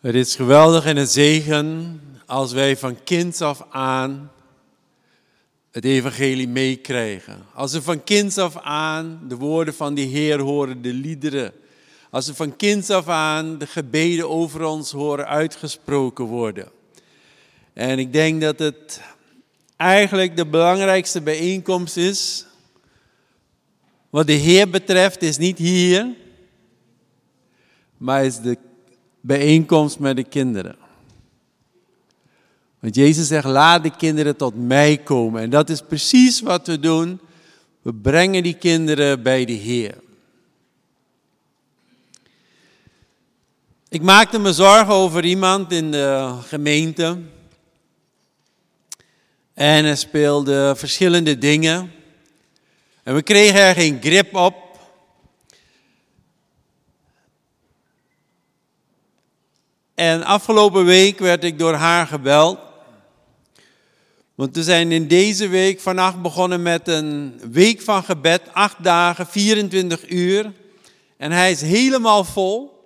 Het 0.00 0.14
is 0.14 0.36
geweldig 0.36 0.84
en 0.84 0.96
een 0.96 1.06
zegen 1.06 2.00
als 2.26 2.52
wij 2.52 2.76
van 2.76 3.02
kinds 3.04 3.40
af 3.40 3.66
aan 3.70 4.30
het 5.70 5.84
evangelie 5.84 6.48
meekrijgen. 6.48 7.44
Als 7.54 7.72
we 7.72 7.82
van 7.82 8.04
kinds 8.04 8.38
af 8.38 8.56
aan 8.56 9.20
de 9.28 9.36
woorden 9.36 9.74
van 9.74 9.94
de 9.94 10.00
Heer 10.00 10.40
horen, 10.40 10.82
de 10.82 10.92
liederen. 10.92 11.52
Als 12.10 12.26
we 12.26 12.34
van 12.34 12.56
kinds 12.56 12.90
af 12.90 13.08
aan 13.08 13.58
de 13.58 13.66
gebeden 13.66 14.30
over 14.30 14.64
ons 14.64 14.90
horen 14.90 15.26
uitgesproken 15.26 16.24
worden. 16.24 16.68
En 17.72 17.98
ik 17.98 18.12
denk 18.12 18.40
dat 18.40 18.58
het 18.58 19.00
eigenlijk 19.76 20.36
de 20.36 20.46
belangrijkste 20.46 21.20
bijeenkomst 21.20 21.96
is. 21.96 22.46
Wat 24.10 24.26
de 24.26 24.32
Heer 24.32 24.70
betreft 24.70 25.22
is 25.22 25.38
niet 25.38 25.58
hier, 25.58 26.06
maar 27.96 28.24
is 28.24 28.38
de 28.40 28.58
bijeenkomst 29.26 29.98
met 29.98 30.16
de 30.16 30.24
kinderen. 30.24 30.76
Want 32.78 32.94
Jezus 32.94 33.26
zegt, 33.26 33.44
laat 33.44 33.82
de 33.82 33.96
kinderen 33.96 34.36
tot 34.36 34.54
mij 34.54 34.96
komen. 34.96 35.42
En 35.42 35.50
dat 35.50 35.70
is 35.70 35.80
precies 35.80 36.40
wat 36.40 36.66
we 36.66 36.80
doen. 36.80 37.20
We 37.82 37.94
brengen 37.94 38.42
die 38.42 38.54
kinderen 38.54 39.22
bij 39.22 39.44
de 39.44 39.52
Heer. 39.52 39.94
Ik 43.88 44.02
maakte 44.02 44.38
me 44.38 44.52
zorgen 44.52 44.94
over 44.94 45.24
iemand 45.24 45.72
in 45.72 45.90
de 45.90 46.34
gemeente. 46.42 47.18
En 49.54 49.84
er 49.84 49.96
speelden 49.96 50.76
verschillende 50.76 51.38
dingen. 51.38 51.92
En 53.02 53.14
we 53.14 53.22
kregen 53.22 53.60
er 53.60 53.74
geen 53.74 53.98
grip 54.00 54.34
op. 54.34 54.65
En 59.96 60.24
afgelopen 60.24 60.84
week 60.84 61.18
werd 61.18 61.44
ik 61.44 61.58
door 61.58 61.74
haar 61.74 62.06
gebeld. 62.06 62.58
Want 64.34 64.56
we 64.56 64.62
zijn 64.62 64.92
in 64.92 65.08
deze 65.08 65.48
week 65.48 65.80
vannacht 65.80 66.22
begonnen 66.22 66.62
met 66.62 66.88
een 66.88 67.40
week 67.50 67.80
van 67.80 68.04
gebed, 68.04 68.42
acht 68.52 68.84
dagen, 68.84 69.26
24 69.26 70.10
uur. 70.10 70.52
En 71.16 71.32
hij 71.32 71.50
is 71.50 71.60
helemaal 71.60 72.24
vol. 72.24 72.84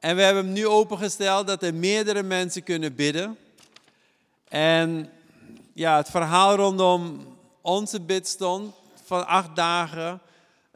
En 0.00 0.16
we 0.16 0.22
hebben 0.22 0.44
hem 0.44 0.52
nu 0.52 0.66
opengesteld 0.66 1.46
dat 1.46 1.62
er 1.62 1.74
meerdere 1.74 2.22
mensen 2.22 2.62
kunnen 2.62 2.94
bidden. 2.94 3.36
En 4.48 5.10
ja, 5.72 5.96
het 5.96 6.10
verhaal 6.10 6.54
rondom 6.54 7.26
onze 7.60 8.00
bidstond 8.00 8.74
van 9.04 9.26
acht 9.26 9.56
dagen. 9.56 10.20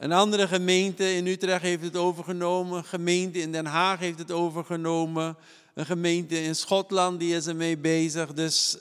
Een 0.01 0.13
andere 0.13 0.49
gemeente 0.49 1.15
in 1.15 1.27
Utrecht 1.27 1.63
heeft 1.63 1.83
het 1.83 1.97
overgenomen. 1.97 2.79
Een 2.79 2.85
gemeente 2.85 3.39
in 3.39 3.53
Den 3.53 3.67
Haag 3.67 3.99
heeft 3.99 4.19
het 4.19 4.33
overgenomen. 4.33 5.37
Een 5.75 5.87
gemeente 5.87 6.43
in 6.43 6.55
Schotland 6.55 7.21
die 7.21 7.35
is 7.35 7.47
ermee 7.47 7.79
bezig. 7.79 8.33
Dus 8.33 8.79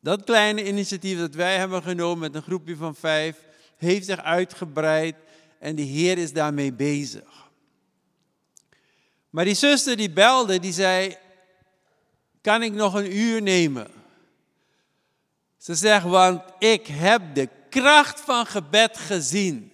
dat 0.00 0.24
kleine 0.24 0.66
initiatief 0.66 1.18
dat 1.18 1.34
wij 1.34 1.56
hebben 1.56 1.82
genomen 1.82 2.18
met 2.18 2.34
een 2.34 2.42
groepje 2.42 2.76
van 2.76 2.94
vijf, 2.94 3.36
heeft 3.76 4.06
zich 4.06 4.22
uitgebreid 4.22 5.16
en 5.58 5.76
de 5.76 5.82
Heer 5.82 6.18
is 6.18 6.32
daarmee 6.32 6.72
bezig. 6.72 7.50
Maar 9.30 9.44
die 9.44 9.54
zuster 9.54 9.96
die 9.96 10.10
belde, 10.10 10.58
die 10.58 10.72
zei, 10.72 11.16
kan 12.40 12.62
ik 12.62 12.72
nog 12.72 12.94
een 12.94 13.16
uur 13.16 13.42
nemen? 13.42 13.90
Ze 15.56 15.74
zegt, 15.74 16.04
want 16.04 16.42
ik 16.58 16.86
heb 16.86 17.22
de 17.34 17.48
kracht 17.80 18.20
van 18.20 18.46
gebed 18.46 18.98
gezien. 18.98 19.72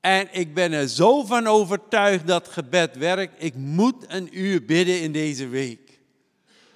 En 0.00 0.28
ik 0.30 0.54
ben 0.54 0.72
er 0.72 0.88
zo 0.88 1.24
van 1.24 1.46
overtuigd 1.46 2.26
dat 2.26 2.48
gebed 2.48 2.96
werkt. 2.96 3.42
Ik 3.42 3.54
moet 3.54 4.04
een 4.08 4.38
uur 4.38 4.64
bidden 4.64 5.00
in 5.00 5.12
deze 5.12 5.48
week. 5.48 6.00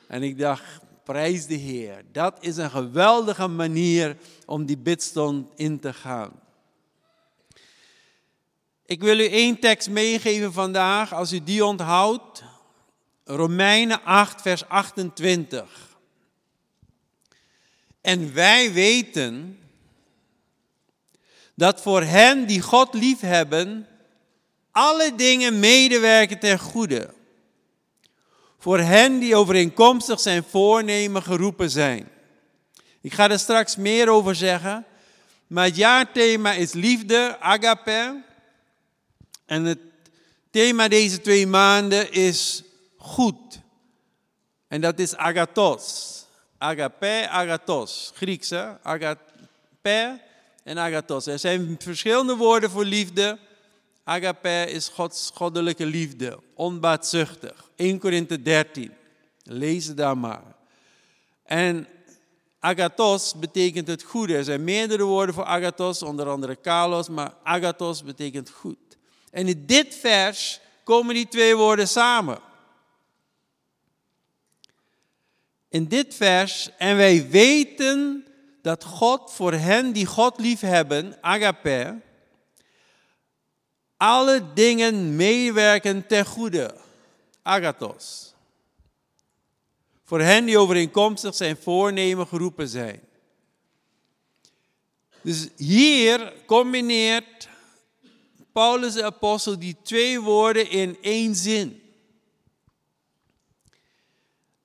En 0.09 0.23
ik 0.23 0.39
dacht, 0.39 0.81
prijs 1.05 1.47
de 1.47 1.55
Heer. 1.55 2.05
Dat 2.13 2.37
is 2.41 2.57
een 2.57 2.71
geweldige 2.71 3.47
manier 3.47 4.17
om 4.47 4.67
die 4.67 4.79
bidstond 4.79 5.49
in 5.55 5.81
te 5.81 5.93
gaan. 5.93 6.41
Ik 8.87 9.03
wil 9.03 9.19
u 9.19 9.27
één 9.27 9.59
tekst 9.59 9.91
meegeven 9.91 10.53
vandaag, 10.53 11.15
als 11.15 11.33
u 11.33 11.43
die 11.43 11.65
onthoudt. 11.65 12.43
Romeinen 13.25 14.03
8, 14.05 14.43
vers 14.43 14.69
28. 14.69 15.97
En 18.01 18.35
wij 18.35 18.73
weten 18.73 19.59
dat 21.57 21.83
voor 21.83 22.03
hen 22.03 22.47
die 22.47 22.61
God 22.61 22.95
liefhebben, 22.95 23.87
alle 24.71 25.15
dingen 25.15 25.59
medewerken 25.59 26.39
ten 26.39 26.59
goede. 26.59 27.15
Voor 28.59 28.79
hen 28.79 29.19
die 29.19 29.37
overeenkomstig 29.37 30.21
zijn 30.21 30.45
voornemen 30.45 31.23
geroepen 31.23 31.71
zijn. 31.71 32.09
Ik 33.01 33.15
ga 33.15 33.31
er 33.31 33.39
straks 33.39 33.77
meer 33.77 34.09
over 34.09 34.35
zeggen. 34.35 34.85
Maar 35.47 35.65
het 35.65 35.77
jaarthema 35.77 36.53
is 36.53 36.73
liefde, 36.73 37.37
agape. 37.41 38.23
En 39.47 39.65
het 39.65 39.79
thema 40.51 40.89
deze 40.89 41.21
twee 41.21 41.47
maanden 41.47 42.13
is 42.13 42.63
goed. 42.97 43.61
En 44.69 44.81
dat 44.81 44.99
is 44.99 45.17
agathos. 45.17 46.15
Agape, 46.59 47.29
agathos. 47.31 48.13
Grieks? 48.15 48.53
Agape 48.83 50.25
en 50.67 50.79
agathos. 50.79 51.27
Er 51.27 51.39
zijn 51.39 51.77
verschillende 51.79 52.37
woorden 52.37 52.71
voor 52.71 52.85
liefde. 52.85 53.39
Agape 54.05 54.67
is 54.71 54.89
Gods 54.89 55.31
goddelijke 55.35 55.87
liefde, 55.87 56.39
onbaatzuchtig. 56.55 57.71
1 57.77 57.99
Korinthe 57.99 58.43
13. 58.43 58.93
Lees 59.43 59.87
het 59.87 59.97
daar 59.97 60.19
maar. 60.19 60.43
En 61.43 61.87
agathos 62.61 63.35
betekent 63.35 63.89
het 63.89 64.03
goede. 64.03 64.37
Er 64.37 64.45
zijn 64.45 64.65
meerdere 64.65 65.03
woorden 65.03 65.35
voor 65.35 65.45
agathos, 65.45 66.03
onder 66.03 66.29
andere 66.29 66.57
kalos, 66.57 67.09
maar 67.09 67.35
agathos 67.43 68.03
betekent 68.03 68.51
goed. 68.51 68.79
En 69.31 69.49
in 69.49 69.67
dit 69.67 69.95
vers 69.95 70.61
komen 70.85 71.15
die 71.15 71.29
twee 71.29 71.57
woorden 71.57 71.89
samen. 71.89 72.39
in 75.77 75.87
dit 75.89 76.15
vers, 76.15 76.71
en 76.79 76.97
wij 76.97 77.29
weten 77.29 78.27
dat 78.67 78.85
God 78.85 79.33
voor 79.33 79.53
hen 79.53 79.93
die 79.93 80.07
God 80.07 80.39
liefhebben, 80.39 81.23
agape, 81.23 82.01
alle 83.97 84.53
dingen 84.55 85.17
meewerken 85.17 86.07
ten 86.07 86.27
goede, 86.27 86.75
agathos. 87.43 88.35
Voor 90.05 90.21
hen 90.21 90.45
die 90.45 90.59
overeenkomstig 90.59 91.35
zijn 91.35 91.57
voornemen 91.57 92.27
geroepen 92.27 92.69
zijn. 92.69 93.01
Dus 95.21 95.49
hier 95.57 96.33
combineert 96.47 97.49
Paulus 98.53 98.95
de 98.95 99.05
apostel 99.05 99.59
die 99.59 99.77
twee 99.83 100.21
woorden 100.21 100.71
in 100.71 100.99
één 101.01 101.35
zin. 101.35 101.83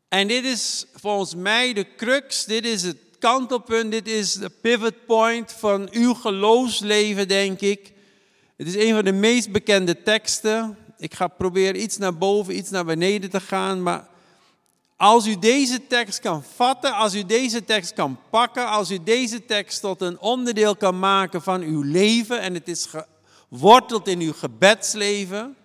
En 0.08 0.28
dit 0.28 0.46
is 0.46 0.86
volgens 0.94 1.36
mij 1.36 1.74
de 1.74 1.96
crux, 1.96 2.46
dit 2.46 2.66
is 2.66 2.84
het 2.84 3.11
kantelpunt, 3.22 3.92
dit 3.92 4.08
is 4.08 4.34
de 4.34 4.50
pivot 4.50 5.06
point 5.06 5.52
van 5.52 5.88
uw 5.92 6.14
geloofsleven, 6.14 7.28
denk 7.28 7.60
ik. 7.62 7.94
Het 8.58 8.68
is 8.68 8.76
een 8.76 8.94
van 8.94 9.06
de 9.06 9.12
meest 9.12 9.52
bekende 9.52 10.04
teksten. 10.04 10.78
Ik 10.98 11.14
ga 11.14 11.28
proberen 11.28 11.82
iets 11.82 11.98
naar 11.98 12.18
boven, 12.18 12.58
iets 12.58 12.70
naar 12.70 12.86
beneden 12.86 13.30
te 13.30 13.40
gaan, 13.40 13.84
maar 13.84 14.08
als 14.98 15.28
u 15.28 15.40
deze 15.40 15.88
tekst 15.88 16.20
kan 16.20 16.44
vatten, 16.56 16.94
als 16.94 17.16
u 17.16 17.26
deze 17.26 17.64
tekst 17.64 17.94
kan 17.94 18.20
pakken, 18.30 18.68
als 18.68 18.92
u 18.92 19.04
deze 19.04 19.46
tekst 19.46 19.82
tot 19.82 20.02
een 20.02 20.20
onderdeel 20.20 20.76
kan 20.76 21.00
maken 21.00 21.42
van 21.42 21.62
uw 21.62 21.82
leven 21.82 22.40
en 22.40 22.54
het 22.54 22.68
is 22.68 22.88
geworteld 23.50 24.08
in 24.08 24.20
uw 24.20 24.34
gebedsleven, 24.34 25.56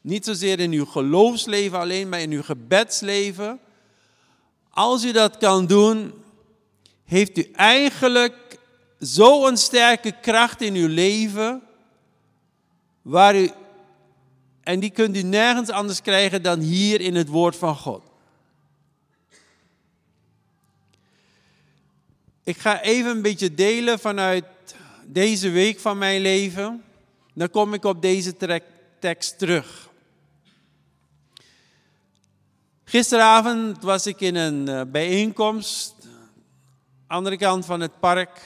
niet 0.00 0.24
zozeer 0.24 0.60
in 0.60 0.72
uw 0.72 0.84
geloofsleven 0.84 1.78
alleen, 1.78 2.08
maar 2.08 2.20
in 2.20 2.30
uw 2.30 2.42
gebedsleven, 2.42 3.60
als 4.70 5.04
u 5.04 5.12
dat 5.12 5.38
kan 5.38 5.66
doen, 5.66 6.21
heeft 7.04 7.38
u 7.38 7.50
eigenlijk 7.52 8.58
zo'n 8.98 9.56
sterke 9.56 10.14
kracht 10.20 10.60
in 10.60 10.74
uw 10.74 10.88
leven, 10.88 11.62
waar 13.02 13.36
u, 13.36 13.50
en 14.60 14.80
die 14.80 14.90
kunt 14.90 15.16
u 15.16 15.22
nergens 15.22 15.70
anders 15.70 16.02
krijgen 16.02 16.42
dan 16.42 16.60
hier 16.60 17.00
in 17.00 17.14
het 17.14 17.28
woord 17.28 17.56
van 17.56 17.76
God. 17.76 18.02
Ik 22.44 22.58
ga 22.58 22.80
even 22.80 23.10
een 23.10 23.22
beetje 23.22 23.54
delen 23.54 23.98
vanuit 23.98 24.44
deze 25.06 25.50
week 25.50 25.80
van 25.80 25.98
mijn 25.98 26.20
leven. 26.20 26.82
Dan 27.34 27.50
kom 27.50 27.74
ik 27.74 27.84
op 27.84 28.02
deze 28.02 28.34
tekst 28.98 29.38
terug. 29.38 29.90
Gisteravond 32.84 33.82
was 33.82 34.06
ik 34.06 34.20
in 34.20 34.34
een 34.34 34.68
eh, 34.68 34.80
bijeenkomst, 34.86 35.94
andere 37.12 37.36
kant 37.36 37.64
van 37.64 37.80
het 37.80 38.00
park, 38.00 38.40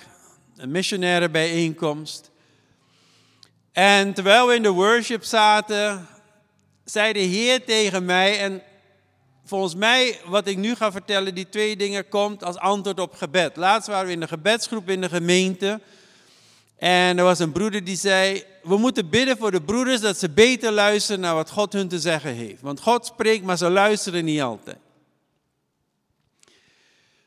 een 0.57 0.71
missionaire 0.71 1.29
bijeenkomst. 1.29 2.31
En 3.73 4.13
terwijl 4.15 4.47
we 4.47 4.55
in 4.55 4.63
de 4.63 4.71
worship 4.71 5.25
zaten, 5.25 6.07
zei 6.85 7.13
de 7.13 7.19
Heer 7.19 7.65
tegen 7.65 8.05
mij, 8.05 8.41
en 8.41 8.63
volgens 9.45 9.75
mij 9.75 10.19
wat 10.25 10.47
ik 10.47 10.57
nu 10.57 10.75
ga 10.75 10.93
vertellen, 10.93 11.35
die 11.35 11.49
twee 11.49 11.77
dingen 11.77 12.09
komt 12.09 12.45
als 12.45 12.57
antwoord 12.57 13.01
op 13.01 13.15
gebed. 13.15 13.57
Laatst 13.57 13.89
waren 13.89 14.07
we 14.07 14.13
in 14.13 14.21
de 14.21 14.29
gebedsgroep 14.29 14.89
in 14.89 15.01
de 15.01 15.09
gemeente. 15.09 15.81
En 16.79 17.19
er 17.19 17.25
was 17.25 17.39
een 17.39 17.53
broeder 17.53 17.85
die 17.85 17.97
zei, 17.97 18.45
we 18.63 18.77
moeten 18.77 19.11
bidden 19.11 19.37
voor 19.37 19.51
de 19.51 19.63
broeders 19.63 20.01
dat 20.01 20.19
ze 20.19 20.31
beter 20.31 20.73
luisteren 20.73 21.21
naar 21.21 21.35
wat 21.35 21.51
God 21.51 21.73
hun 21.73 21.89
te 21.89 22.01
zeggen 22.01 22.35
heeft. 22.35 22.61
Want 22.61 22.81
God 22.81 23.07
spreekt, 23.07 23.45
maar 23.45 23.59
ze 23.59 23.71
luisteren 23.71 24.25
niet 24.25 24.41
altijd. 24.41 24.79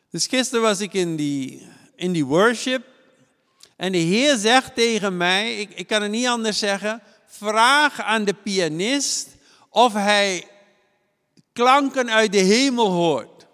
Dus 0.09 0.27
gisteren 0.27 0.63
was 0.63 0.79
ik 0.79 0.94
in 0.94 1.15
die, 1.15 1.67
in 1.95 2.11
die 2.11 2.25
worship. 2.25 2.85
En 3.75 3.91
de 3.91 3.97
Heer 3.97 4.38
zegt 4.38 4.75
tegen 4.75 5.17
mij, 5.17 5.56
ik, 5.56 5.69
ik 5.73 5.88
kan 5.88 6.01
het 6.01 6.11
niet 6.11 6.27
anders 6.27 6.59
zeggen, 6.59 7.01
vraag 7.25 8.01
aan 8.01 8.23
de 8.23 8.33
pianist 8.33 9.27
of 9.69 9.94
hij 9.94 10.47
klanken 11.53 12.09
uit 12.09 12.31
de 12.31 12.38
hemel 12.38 12.91
hoort. 12.91 13.47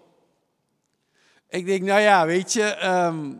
Ik 1.48 1.66
denk, 1.66 1.82
nou 1.82 2.00
ja, 2.00 2.26
weet 2.26 2.52
je, 2.52 2.62
ehm, 2.62 3.32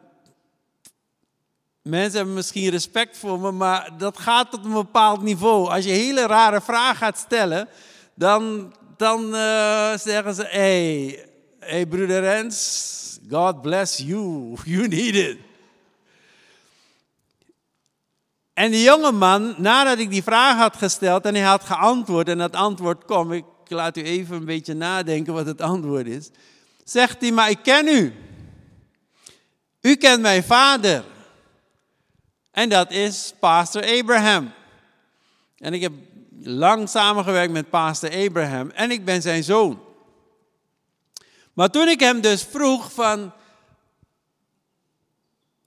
mensen 1.82 2.16
hebben 2.16 2.34
misschien 2.34 2.70
respect 2.70 3.16
voor 3.16 3.40
me, 3.40 3.50
maar 3.50 3.90
dat 3.98 4.18
gaat 4.18 4.50
tot 4.50 4.64
een 4.64 4.72
bepaald 4.72 5.22
niveau. 5.22 5.68
Als 5.68 5.84
je 5.84 5.90
hele 5.90 6.26
rare 6.26 6.60
vragen 6.60 6.96
gaat 6.96 7.18
stellen, 7.18 7.68
dan, 8.14 8.74
dan 8.96 9.34
uh, 9.34 9.96
zeggen 9.96 10.34
ze, 10.34 10.42
hé, 10.42 11.06
hey, 11.06 11.28
hey, 11.58 11.86
broeder 11.86 12.20
Rens, 12.20 12.94
God 13.28 13.62
bless 13.62 13.98
you, 13.98 14.56
you 14.64 14.88
need 14.88 15.14
it. 15.14 15.38
En 18.54 18.70
die 18.70 18.82
jonge 18.82 19.12
man, 19.12 19.54
nadat 19.58 19.98
ik 19.98 20.10
die 20.10 20.22
vraag 20.22 20.56
had 20.56 20.76
gesteld 20.76 21.24
en 21.24 21.34
hij 21.34 21.44
had 21.44 21.64
geantwoord 21.64 22.28
en 22.28 22.38
dat 22.38 22.54
antwoord 22.54 23.04
kwam, 23.04 23.32
ik 23.32 23.44
laat 23.68 23.96
u 23.96 24.02
even 24.02 24.36
een 24.36 24.44
beetje 24.44 24.74
nadenken 24.74 25.32
wat 25.32 25.46
het 25.46 25.60
antwoord 25.60 26.06
is, 26.06 26.30
zegt 26.84 27.20
hij, 27.20 27.32
maar 27.32 27.50
ik 27.50 27.58
ken 27.62 27.88
u. 27.88 28.14
U 29.80 29.94
kent 29.94 30.20
mijn 30.20 30.44
vader. 30.44 31.04
En 32.50 32.68
dat 32.68 32.90
is 32.90 33.34
pastor 33.40 33.98
Abraham. 33.98 34.52
En 35.58 35.74
ik 35.74 35.80
heb 35.80 35.92
lang 36.42 36.88
samengewerkt 36.88 37.52
met 37.52 37.70
pastor 37.70 38.10
Abraham 38.26 38.70
en 38.70 38.90
ik 38.90 39.04
ben 39.04 39.22
zijn 39.22 39.44
zoon. 39.44 39.85
Maar 41.56 41.70
toen 41.70 41.88
ik 41.88 42.00
hem 42.00 42.20
dus 42.20 42.42
vroeg 42.42 42.92
van, 42.92 43.32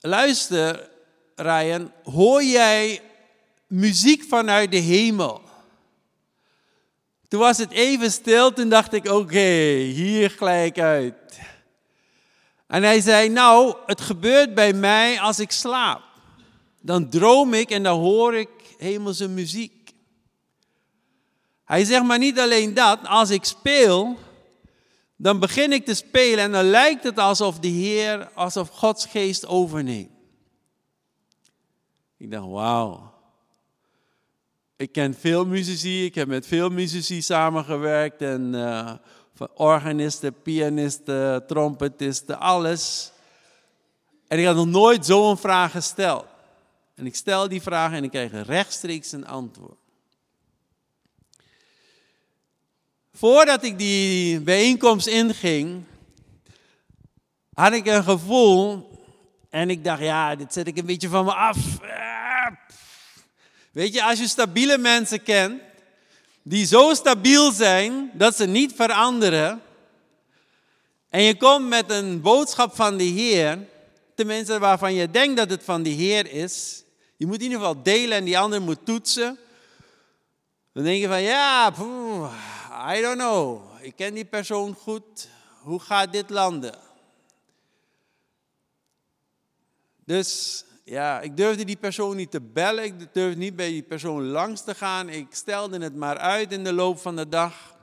luister 0.00 0.90
Ryan, 1.34 1.92
hoor 2.02 2.42
jij 2.42 3.02
muziek 3.66 4.24
vanuit 4.28 4.70
de 4.70 4.76
hemel? 4.76 5.42
Toen 7.28 7.40
was 7.40 7.58
het 7.58 7.70
even 7.70 8.12
stil, 8.12 8.52
toen 8.52 8.68
dacht 8.68 8.92
ik, 8.92 9.08
oké, 9.08 9.38
hier 9.76 10.30
gelijk 10.30 10.78
uit. 10.78 11.40
En 12.66 12.82
hij 12.82 13.00
zei, 13.00 13.28
nou, 13.28 13.76
het 13.86 14.00
gebeurt 14.00 14.54
bij 14.54 14.72
mij 14.72 15.20
als 15.20 15.38
ik 15.38 15.50
slaap. 15.50 16.02
Dan 16.80 17.08
droom 17.08 17.54
ik 17.54 17.70
en 17.70 17.82
dan 17.82 17.98
hoor 17.98 18.34
ik 18.34 18.50
hemelse 18.78 19.28
muziek. 19.28 19.92
Hij 21.64 21.84
zegt 21.84 22.04
maar 22.04 22.18
niet 22.18 22.38
alleen 22.38 22.74
dat, 22.74 23.06
als 23.06 23.30
ik 23.30 23.44
speel, 23.44 24.18
dan 25.22 25.38
begin 25.38 25.72
ik 25.72 25.84
te 25.84 25.94
spelen 25.94 26.44
en 26.44 26.52
dan 26.52 26.64
lijkt 26.64 27.04
het 27.04 27.18
alsof 27.18 27.58
de 27.58 27.68
Heer, 27.68 28.30
alsof 28.34 28.68
Gods 28.68 29.06
geest 29.06 29.46
overneemt. 29.46 30.10
Ik 32.16 32.30
dacht, 32.30 32.46
wauw. 32.46 33.14
Ik 34.76 34.92
ken 34.92 35.14
veel 35.14 35.46
muzici, 35.46 36.04
ik 36.04 36.14
heb 36.14 36.28
met 36.28 36.46
veel 36.46 36.68
muzici 36.68 37.22
samengewerkt. 37.22 38.22
En 38.22 38.54
uh, 38.54 38.92
organisten, 39.54 40.42
pianisten, 40.42 41.46
trompetisten, 41.46 42.38
alles. 42.38 43.12
En 44.28 44.38
ik 44.38 44.44
had 44.44 44.56
nog 44.56 44.66
nooit 44.66 45.06
zo'n 45.06 45.38
vraag 45.38 45.70
gesteld. 45.70 46.26
En 46.94 47.06
ik 47.06 47.14
stel 47.14 47.48
die 47.48 47.62
vraag 47.62 47.92
en 47.92 48.04
ik 48.04 48.10
krijg 48.10 48.46
rechtstreeks 48.46 49.12
een 49.12 49.26
antwoord. 49.26 49.79
Voordat 53.20 53.62
ik 53.64 53.78
die 53.78 54.40
bijeenkomst 54.40 55.06
inging, 55.06 55.84
had 57.54 57.72
ik 57.72 57.86
een 57.86 58.04
gevoel 58.04 58.90
en 59.50 59.70
ik 59.70 59.84
dacht, 59.84 60.00
ja, 60.00 60.36
dit 60.36 60.52
zet 60.52 60.66
ik 60.66 60.78
een 60.78 60.86
beetje 60.86 61.08
van 61.08 61.24
me 61.24 61.34
af. 61.34 61.56
Weet 63.72 63.94
je, 63.94 64.02
als 64.02 64.18
je 64.18 64.28
stabiele 64.28 64.78
mensen 64.78 65.22
kent, 65.22 65.62
die 66.42 66.66
zo 66.66 66.94
stabiel 66.94 67.52
zijn 67.52 68.10
dat 68.12 68.36
ze 68.36 68.46
niet 68.46 68.72
veranderen, 68.74 69.62
en 71.10 71.22
je 71.22 71.36
komt 71.36 71.68
met 71.68 71.90
een 71.90 72.20
boodschap 72.20 72.74
van 72.74 72.96
de 72.96 73.04
Heer, 73.04 73.58
tenminste 74.14 74.58
waarvan 74.58 74.94
je 74.94 75.10
denkt 75.10 75.36
dat 75.36 75.50
het 75.50 75.64
van 75.64 75.82
de 75.82 75.90
Heer 75.90 76.32
is, 76.32 76.82
je 77.16 77.26
moet 77.26 77.36
in 77.36 77.42
ieder 77.42 77.58
geval 77.58 77.82
delen 77.82 78.18
en 78.18 78.24
die 78.24 78.38
ander 78.38 78.62
moet 78.62 78.84
toetsen. 78.84 79.38
Dan 80.72 80.84
denk 80.84 81.00
je 81.00 81.08
van, 81.08 81.22
ja, 81.22 81.72
I 82.80 83.00
don't 83.00 83.18
know, 83.18 83.62
ik 83.80 83.96
ken 83.96 84.14
die 84.14 84.24
persoon 84.24 84.74
goed, 84.74 85.28
hoe 85.62 85.80
gaat 85.80 86.12
dit 86.12 86.30
landen? 86.30 86.78
Dus 90.04 90.64
ja, 90.84 91.20
ik 91.20 91.36
durfde 91.36 91.64
die 91.64 91.76
persoon 91.76 92.16
niet 92.16 92.30
te 92.30 92.40
bellen. 92.40 92.84
Ik 92.84 93.14
durfde 93.14 93.38
niet 93.38 93.56
bij 93.56 93.68
die 93.68 93.82
persoon 93.82 94.26
langs 94.26 94.64
te 94.64 94.74
gaan. 94.74 95.08
Ik 95.08 95.26
stelde 95.30 95.78
het 95.78 95.94
maar 95.94 96.18
uit 96.18 96.52
in 96.52 96.64
de 96.64 96.72
loop 96.72 96.98
van 96.98 97.16
de 97.16 97.28
dag. 97.28 97.76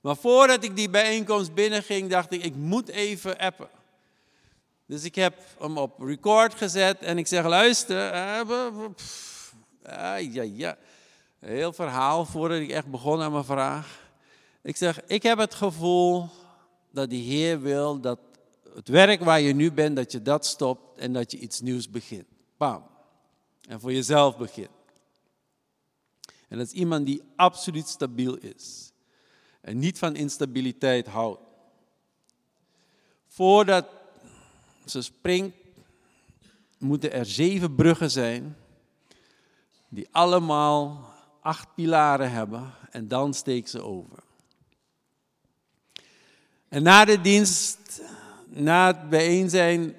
Maar 0.00 0.16
voordat 0.16 0.64
ik 0.64 0.76
die 0.76 0.90
bijeenkomst 0.90 1.54
binnenging, 1.54 2.10
dacht 2.10 2.32
ik, 2.32 2.44
ik 2.44 2.54
moet 2.54 2.88
even 2.88 3.38
appen. 3.38 3.68
Dus 4.86 5.04
ik 5.04 5.14
heb 5.14 5.34
hem 5.58 5.78
op 5.78 6.00
record 6.00 6.54
gezet 6.54 6.98
en 6.98 7.18
ik 7.18 7.26
zeg, 7.26 7.44
luister. 7.44 8.14
Ja, 9.82 10.16
ja, 10.16 10.42
ja. 10.42 10.76
Heel 11.44 11.72
verhaal 11.72 12.24
voordat 12.24 12.58
ik 12.58 12.70
echt 12.70 12.90
begon 12.90 13.20
aan 13.20 13.32
mijn 13.32 13.44
vraag. 13.44 14.10
Ik 14.62 14.76
zeg, 14.76 15.04
ik 15.06 15.22
heb 15.22 15.38
het 15.38 15.54
gevoel 15.54 16.28
dat 16.90 17.10
de 17.10 17.16
Heer 17.16 17.60
wil 17.60 18.00
dat 18.00 18.18
het 18.74 18.88
werk 18.88 19.20
waar 19.20 19.40
je 19.40 19.54
nu 19.54 19.72
bent, 19.72 19.96
dat 19.96 20.12
je 20.12 20.22
dat 20.22 20.46
stopt 20.46 20.98
en 20.98 21.12
dat 21.12 21.32
je 21.32 21.38
iets 21.38 21.60
nieuws 21.60 21.90
begint. 21.90 22.26
Bam. 22.56 22.86
En 23.68 23.80
voor 23.80 23.92
jezelf 23.92 24.36
begint. 24.36 24.70
En 26.48 26.58
dat 26.58 26.66
is 26.66 26.72
iemand 26.72 27.06
die 27.06 27.22
absoluut 27.36 27.88
stabiel 27.88 28.36
is. 28.36 28.92
En 29.60 29.78
niet 29.78 29.98
van 29.98 30.16
instabiliteit 30.16 31.06
houdt. 31.06 31.40
Voordat 33.28 33.86
ze 34.84 35.02
springt, 35.02 35.56
moeten 36.78 37.12
er 37.12 37.26
zeven 37.26 37.74
bruggen 37.74 38.10
zijn. 38.10 38.56
Die 39.88 40.08
allemaal 40.10 41.12
acht 41.44 41.74
pilaren 41.74 42.30
hebben. 42.30 42.72
En 42.90 43.08
dan 43.08 43.34
steekt 43.34 43.70
ze 43.70 43.82
over. 43.82 44.18
En 46.68 46.82
na 46.82 47.04
de 47.04 47.20
dienst 47.20 48.02
na 48.46 48.86
het 48.86 49.08
bijeen 49.08 49.50
zijn 49.50 49.94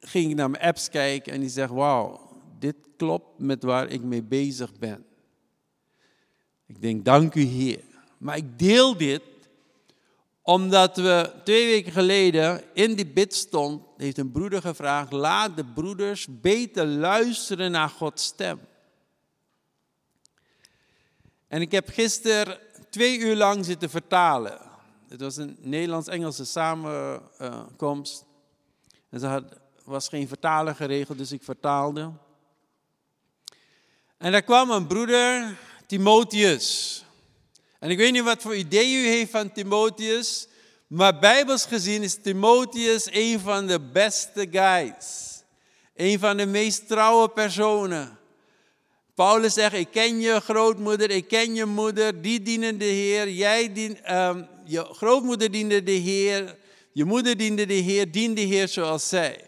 ging 0.00 0.30
ik 0.30 0.36
naar 0.36 0.50
mijn 0.50 0.62
apps 0.62 0.88
kijken 0.88 1.32
en 1.32 1.40
die 1.40 1.48
zegt, 1.48 1.70
wauw, 1.70 2.20
dit 2.58 2.76
klopt 2.96 3.38
met 3.38 3.62
waar 3.62 3.88
ik 3.88 4.02
mee 4.02 4.22
bezig 4.22 4.78
ben. 4.78 5.04
Ik 6.66 6.80
denk, 6.80 7.04
dank 7.04 7.34
u 7.34 7.42
Heer. 7.42 7.84
Maar 8.18 8.36
ik 8.36 8.58
deel 8.58 8.96
dit 8.96 9.22
omdat 10.42 10.96
we 10.96 11.32
twee 11.44 11.66
weken 11.66 11.92
geleden 11.92 12.62
in 12.72 12.94
die 12.94 13.06
bid 13.06 13.34
stond, 13.34 13.82
heeft 13.96 14.18
een 14.18 14.32
broeder 14.32 14.60
gevraagd, 14.60 15.12
laat 15.12 15.56
de 15.56 15.64
broeders 15.64 16.26
beter 16.30 16.86
luisteren 16.86 17.70
naar 17.70 17.88
Gods 17.88 18.24
stem. 18.24 18.60
En 21.50 21.60
ik 21.60 21.72
heb 21.72 21.88
gisteren 21.88 22.58
twee 22.90 23.18
uur 23.18 23.36
lang 23.36 23.64
zitten 23.64 23.90
vertalen. 23.90 24.58
Het 25.08 25.20
was 25.20 25.36
een 25.36 25.56
Nederlands-Engelse 25.60 26.44
samenkomst. 26.44 28.24
En 29.08 29.22
er 29.22 29.44
was 29.84 30.08
geen 30.08 30.28
vertaler 30.28 30.74
geregeld, 30.74 31.18
dus 31.18 31.32
ik 31.32 31.42
vertaalde. 31.42 32.12
En 34.18 34.32
daar 34.32 34.42
kwam 34.42 34.70
een 34.70 34.86
broeder, 34.86 35.58
Timotheus. 35.86 37.04
En 37.78 37.90
ik 37.90 37.98
weet 37.98 38.12
niet 38.12 38.22
wat 38.22 38.42
voor 38.42 38.56
idee 38.56 38.94
u 38.94 39.06
heeft 39.06 39.30
van 39.30 39.52
Timotheus, 39.52 40.48
maar 40.86 41.18
bijbels 41.18 41.64
gezien 41.64 42.02
is 42.02 42.22
Timotheus 42.22 43.08
een 43.10 43.40
van 43.40 43.66
de 43.66 43.80
beste 43.80 44.48
guys. 44.50 45.42
Een 45.94 46.18
van 46.18 46.36
de 46.36 46.46
meest 46.46 46.88
trouwe 46.88 47.28
personen. 47.28 48.19
Paulus 49.20 49.52
zegt, 49.54 49.74
ik 49.74 49.88
ken 49.90 50.20
je 50.20 50.40
grootmoeder, 50.40 51.10
ik 51.10 51.28
ken 51.28 51.54
je 51.54 51.64
moeder, 51.64 52.22
die 52.22 52.42
dienen 52.42 52.78
de 52.78 52.84
Heer, 52.84 53.30
jij 53.30 53.72
um, 54.10 54.46
je 54.64 54.84
grootmoeder 54.92 55.50
diende 55.50 55.82
de 55.82 55.92
Heer, 55.92 56.56
je 56.92 57.04
moeder 57.04 57.36
diende 57.36 57.66
de 57.66 57.74
Heer, 57.74 58.10
dien 58.10 58.34
de 58.34 58.40
Heer 58.40 58.68
zoals 58.68 59.08
zij. 59.08 59.44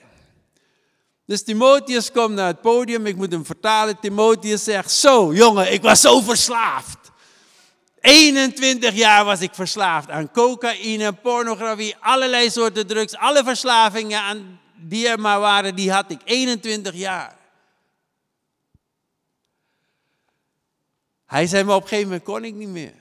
Dus 1.26 1.42
Timotheus 1.42 2.10
komt 2.10 2.34
naar 2.34 2.46
het 2.46 2.60
podium, 2.60 3.06
ik 3.06 3.16
moet 3.16 3.32
hem 3.32 3.46
vertalen. 3.46 4.00
Timotheus 4.00 4.64
zegt, 4.64 4.92
zo 4.92 5.34
jongen, 5.34 5.72
ik 5.72 5.82
was 5.82 6.00
zo 6.00 6.20
verslaafd. 6.20 6.98
21 8.00 8.94
jaar 8.94 9.24
was 9.24 9.40
ik 9.40 9.54
verslaafd 9.54 10.10
aan 10.10 10.30
cocaïne, 10.30 11.12
pornografie, 11.12 11.96
allerlei 12.00 12.50
soorten 12.50 12.86
drugs. 12.86 13.16
Alle 13.16 13.44
verslavingen 13.44 14.20
aan 14.20 14.60
die 14.76 15.08
er 15.08 15.20
maar 15.20 15.40
waren, 15.40 15.74
die 15.74 15.92
had 15.92 16.10
ik. 16.10 16.20
21 16.24 16.94
jaar. 16.94 17.40
Hij 21.32 21.46
zei, 21.46 21.64
maar 21.64 21.76
op 21.76 21.82
een 21.82 21.88
gegeven 21.88 22.08
moment 22.08 22.26
kon 22.26 22.44
ik 22.44 22.54
niet 22.54 22.68
meer. 22.68 22.92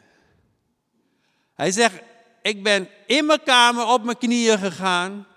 Hij 1.54 1.72
zegt, 1.72 2.02
ik 2.42 2.64
ben 2.64 2.90
in 3.06 3.26
mijn 3.26 3.44
kamer 3.44 3.88
op 3.88 4.04
mijn 4.04 4.18
knieën 4.18 4.58
gegaan. 4.58 5.28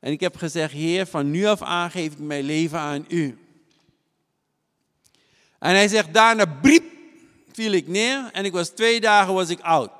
En 0.00 0.12
ik 0.12 0.20
heb 0.20 0.36
gezegd, 0.36 0.72
Heer, 0.72 1.06
van 1.06 1.30
nu 1.30 1.46
af 1.46 1.62
aan 1.62 1.90
geef 1.90 2.12
ik 2.12 2.18
mijn 2.18 2.44
leven 2.44 2.78
aan 2.78 3.04
u. 3.08 3.38
En 5.58 5.70
hij 5.70 5.88
zegt, 5.88 6.14
daarna 6.14 6.44
briep, 6.44 6.84
viel 7.52 7.72
ik 7.72 7.88
neer 7.88 8.30
en 8.32 8.44
ik 8.44 8.52
was 8.52 8.68
twee 8.68 9.00
dagen 9.00 9.34
was 9.34 9.48
ik 9.48 9.60
oud. 9.60 9.90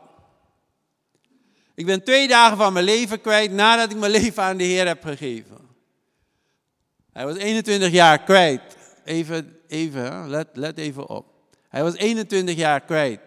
Ik 1.75 1.87
ben 1.87 2.05
twee 2.05 2.29
dagen 2.29 2.57
van 2.57 2.73
mijn 2.73 2.85
leven 2.85 3.21
kwijt 3.21 3.53
nadat 3.53 3.91
ik 3.91 3.97
mijn 3.97 4.13
leven 4.13 4.43
aan 4.43 4.57
de 4.57 4.65
Heer 4.65 4.87
heb 4.87 5.05
gegeven. 5.05 5.69
Hij 7.13 7.25
was 7.25 7.37
21 7.37 7.91
jaar 7.91 8.23
kwijt. 8.23 8.77
Even, 9.05 9.59
even 9.67 10.29
let, 10.29 10.49
let 10.53 10.79
even 10.79 11.09
op. 11.09 11.37
Hij 11.79 11.87
was 11.87 11.97
21 11.97 12.57
jaar 12.57 12.81
kwijt 12.81 13.21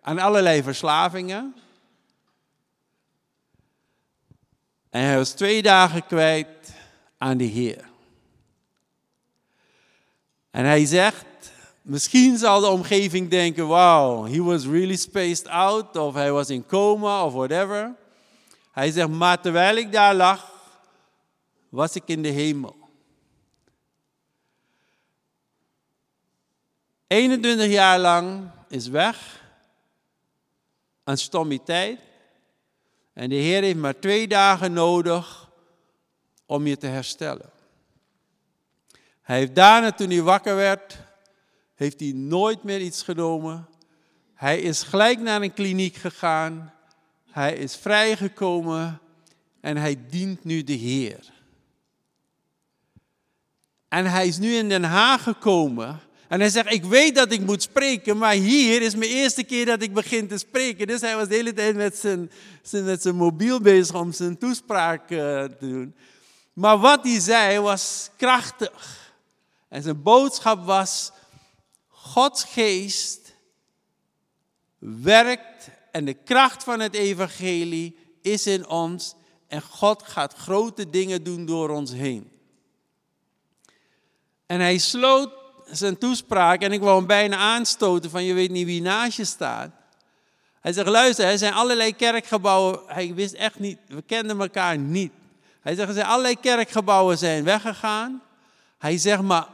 aan 0.00 0.18
allerlei 0.18 0.62
verslavingen. 0.62 1.54
En 4.90 5.02
hij 5.02 5.16
was 5.16 5.30
twee 5.30 5.62
dagen 5.62 6.06
kwijt 6.06 6.74
aan 7.18 7.36
de 7.36 7.44
Heer. 7.44 7.84
En 10.50 10.64
hij 10.64 10.86
zegt, 10.86 11.52
misschien 11.82 12.38
zal 12.38 12.60
de 12.60 12.66
omgeving 12.66 13.30
denken, 13.30 13.66
wow, 13.66 14.26
he 14.34 14.42
was 14.42 14.64
really 14.64 14.96
spaced 14.96 15.48
out, 15.48 15.96
of 15.96 16.14
hij 16.14 16.32
was 16.32 16.50
in 16.50 16.66
coma, 16.66 17.24
of 17.24 17.32
whatever. 17.32 17.94
Hij 18.72 18.90
zegt, 18.90 19.08
maar 19.08 19.40
terwijl 19.40 19.76
ik 19.76 19.92
daar 19.92 20.14
lag, 20.14 20.52
was 21.68 21.94
ik 21.94 22.04
in 22.06 22.22
de 22.22 22.28
hemel. 22.28 22.81
21 27.12 27.66
jaar 27.70 27.98
lang 27.98 28.50
is 28.68 28.88
weg. 28.88 29.42
Een 31.04 31.18
stommiteit. 31.18 32.00
En 33.12 33.28
de 33.28 33.34
Heer 33.34 33.62
heeft 33.62 33.78
maar 33.78 33.98
twee 33.98 34.28
dagen 34.28 34.72
nodig 34.72 35.50
om 36.46 36.66
je 36.66 36.76
te 36.76 36.86
herstellen. 36.86 37.50
Hij 39.22 39.38
heeft 39.38 39.54
daarna, 39.54 39.92
toen 39.92 40.10
hij 40.10 40.22
wakker 40.22 40.56
werd, 40.56 40.98
heeft 41.74 42.00
hij 42.00 42.12
nooit 42.12 42.62
meer 42.62 42.80
iets 42.80 43.02
genomen. 43.02 43.68
Hij 44.34 44.60
is 44.60 44.82
gelijk 44.82 45.20
naar 45.20 45.42
een 45.42 45.54
kliniek 45.54 45.94
gegaan. 45.94 46.74
Hij 47.30 47.54
is 47.54 47.76
vrijgekomen 47.76 49.00
en 49.60 49.76
hij 49.76 50.06
dient 50.08 50.44
nu 50.44 50.62
de 50.62 50.72
Heer. 50.72 51.32
En 53.88 54.06
hij 54.06 54.26
is 54.26 54.38
nu 54.38 54.54
in 54.54 54.68
Den 54.68 54.84
Haag 54.84 55.22
gekomen 55.22 56.00
en 56.32 56.40
hij 56.40 56.48
zegt, 56.48 56.72
ik 56.72 56.84
weet 56.84 57.14
dat 57.14 57.32
ik 57.32 57.40
moet 57.40 57.62
spreken, 57.62 58.18
maar 58.18 58.32
hier 58.32 58.82
is 58.82 58.94
mijn 58.94 59.10
eerste 59.10 59.42
keer 59.42 59.66
dat 59.66 59.82
ik 59.82 59.94
begin 59.94 60.28
te 60.28 60.38
spreken. 60.38 60.86
Dus 60.86 61.00
hij 61.00 61.16
was 61.16 61.28
de 61.28 61.34
hele 61.34 61.52
tijd 61.52 61.76
met 61.76 61.96
zijn, 61.96 62.30
met 62.70 63.02
zijn 63.02 63.14
mobiel 63.14 63.60
bezig 63.60 63.96
om 63.96 64.12
zijn 64.12 64.38
toespraak 64.38 65.10
uh, 65.10 65.18
te 65.18 65.56
doen. 65.58 65.94
Maar 66.52 66.78
wat 66.78 67.04
hij 67.04 67.20
zei 67.20 67.58
was 67.58 68.10
krachtig. 68.16 69.12
En 69.68 69.82
zijn 69.82 70.02
boodschap 70.02 70.64
was, 70.64 71.12
Gods 71.88 72.44
geest 72.44 73.34
werkt 74.78 75.68
en 75.90 76.04
de 76.04 76.14
kracht 76.14 76.64
van 76.64 76.80
het 76.80 76.94
evangelie 76.94 77.96
is 78.22 78.46
in 78.46 78.68
ons. 78.68 79.14
En 79.48 79.62
God 79.62 80.02
gaat 80.02 80.34
grote 80.34 80.90
dingen 80.90 81.22
doen 81.22 81.46
door 81.46 81.68
ons 81.70 81.92
heen. 81.92 82.30
En 84.46 84.60
hij 84.60 84.78
sloot 84.78 85.41
zijn 85.72 85.98
toespraak 85.98 86.62
en 86.62 86.72
ik 86.72 86.80
wou 86.80 86.96
hem 86.96 87.06
bijna 87.06 87.36
aanstoten 87.36 88.10
van 88.10 88.24
je 88.24 88.34
weet 88.34 88.50
niet 88.50 88.66
wie 88.66 88.82
naast 88.82 89.16
je 89.16 89.24
staat. 89.24 89.70
Hij 90.60 90.72
zegt, 90.72 90.88
luister, 90.88 91.24
er 91.24 91.38
zijn 91.38 91.52
allerlei 91.52 91.96
kerkgebouwen. 91.96 92.80
Hij 92.86 93.14
wist 93.14 93.34
echt 93.34 93.58
niet, 93.58 93.78
we 93.86 94.02
kenden 94.02 94.40
elkaar 94.40 94.78
niet. 94.78 95.12
Hij 95.60 95.74
zegt, 95.74 95.88
er 95.88 95.94
zijn 95.94 96.06
allerlei 96.06 96.40
kerkgebouwen 96.40 97.18
zijn 97.18 97.44
weggegaan. 97.44 98.22
Hij 98.78 98.98
zegt, 98.98 99.22
maar 99.22 99.48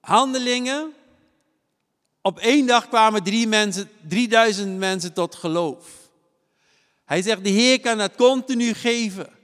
handelingen. 0.00 0.92
Op 2.22 2.38
één 2.38 2.66
dag 2.66 2.88
kwamen 2.88 3.22
drie 3.22 3.46
mensen, 3.46 3.90
3000 4.08 4.78
mensen 4.78 5.12
tot 5.12 5.34
geloof. 5.34 5.86
Hij 7.04 7.22
zegt, 7.22 7.44
de 7.44 7.50
Heer 7.50 7.80
kan 7.80 7.98
dat 7.98 8.14
continu 8.14 8.74
geven. 8.74 9.37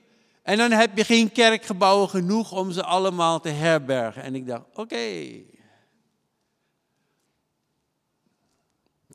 En 0.45 0.57
dan 0.57 0.71
heb 0.71 0.97
je 0.97 1.05
geen 1.05 1.33
kerkgebouwen 1.33 2.09
genoeg 2.09 2.53
om 2.53 2.73
ze 2.73 2.83
allemaal 2.83 3.41
te 3.41 3.49
herbergen. 3.49 4.23
En 4.23 4.35
ik 4.35 4.47
dacht, 4.47 4.65
oké. 4.75 5.43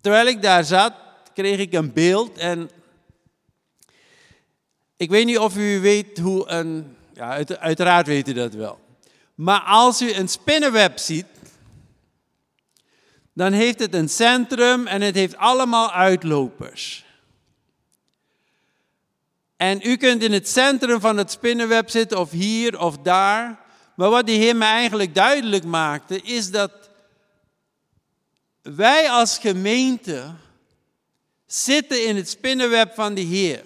Terwijl 0.01 0.27
ik 0.27 0.41
daar 0.41 0.63
zat, 0.63 0.93
kreeg 1.33 1.59
ik 1.59 1.74
een 1.74 1.93
beeld 1.93 2.38
en 2.38 2.69
ik 4.98 5.09
weet 5.09 5.25
niet 5.25 5.38
of 5.38 5.57
u 5.57 5.79
weet 5.79 6.17
hoe 6.17 6.48
een, 6.48 6.98
ja, 7.13 7.45
uiteraard 7.59 8.07
weet 8.07 8.27
u 8.27 8.33
dat 8.33 8.53
wel. 8.53 8.79
Maar 9.36 9.62
als 9.62 10.01
u 10.01 10.13
een 10.13 10.29
spinnenweb 10.29 10.98
ziet, 10.98 11.25
dan 13.33 13.51
heeft 13.51 13.79
het 13.79 13.93
een 13.93 14.09
centrum 14.09 14.88
en 14.88 15.01
het 15.01 15.15
heeft 15.15 15.38
allemaal 15.38 15.91
uitlopers. 15.91 17.05
En 19.59 19.79
u 19.83 19.95
kunt 19.95 20.23
in 20.23 20.31
het 20.31 20.49
centrum 20.49 20.99
van 20.99 21.17
het 21.17 21.31
spinnenweb 21.31 21.89
zitten, 21.89 22.19
of 22.19 22.31
hier 22.31 22.79
of 22.79 22.97
daar. 22.97 23.59
Maar 23.95 24.09
wat 24.09 24.25
de 24.25 24.31
Heer 24.31 24.55
me 24.55 24.65
eigenlijk 24.65 25.15
duidelijk 25.15 25.63
maakte, 25.63 26.21
is 26.21 26.51
dat 26.51 26.71
wij 28.61 29.09
als 29.09 29.37
gemeente 29.37 30.35
zitten 31.45 32.05
in 32.07 32.15
het 32.15 32.29
spinnenweb 32.29 32.93
van 32.93 33.13
de 33.13 33.21
Heer. 33.21 33.65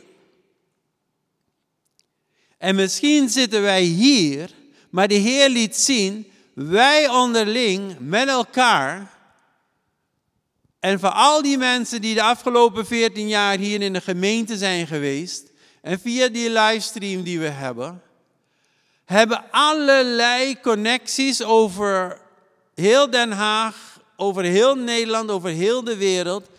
En 2.58 2.76
misschien 2.76 3.30
zitten 3.30 3.62
wij 3.62 3.82
hier, 3.82 4.50
maar 4.90 5.08
de 5.08 5.14
Heer 5.14 5.50
liet 5.50 5.76
zien, 5.76 6.32
wij 6.54 7.10
onderling 7.10 7.96
met 8.00 8.28
elkaar. 8.28 9.12
En 10.80 11.00
voor 11.00 11.10
al 11.10 11.42
die 11.42 11.58
mensen 11.58 12.02
die 12.02 12.14
de 12.14 12.24
afgelopen 12.24 12.86
14 12.86 13.28
jaar 13.28 13.58
hier 13.58 13.82
in 13.82 13.94
de 13.94 14.02
gemeente 14.02 14.58
zijn 14.58 14.88
geweest, 14.88 15.52
en 15.84 16.00
via 16.00 16.28
die 16.28 16.50
livestream 16.50 17.24
die 17.24 17.40
we 17.40 17.48
hebben, 17.48 18.02
hebben 19.06 19.44
allerlei 19.52 20.60
connecties 20.62 21.44
over 21.44 22.22
heel 22.76 23.10
Den 23.10 23.32
Haag, 23.32 24.00
over 24.16 24.44
heel 24.44 24.76
Nederland, 24.76 25.30
over 25.30 25.50
heel 25.50 25.84
de 25.84 25.98
wereld. 25.98 26.50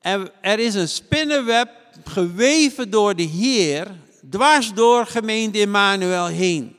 En 0.00 0.30
er 0.40 0.58
is 0.58 0.74
een 0.74 0.88
spinnenweb 0.88 1.68
geweven 2.04 2.90
door 2.90 3.16
de 3.16 3.22
Heer, 3.22 3.86
dwars 4.30 4.72
door 4.72 5.06
gemeente 5.06 5.58
Emmanuel 5.58 6.26
heen. 6.26 6.76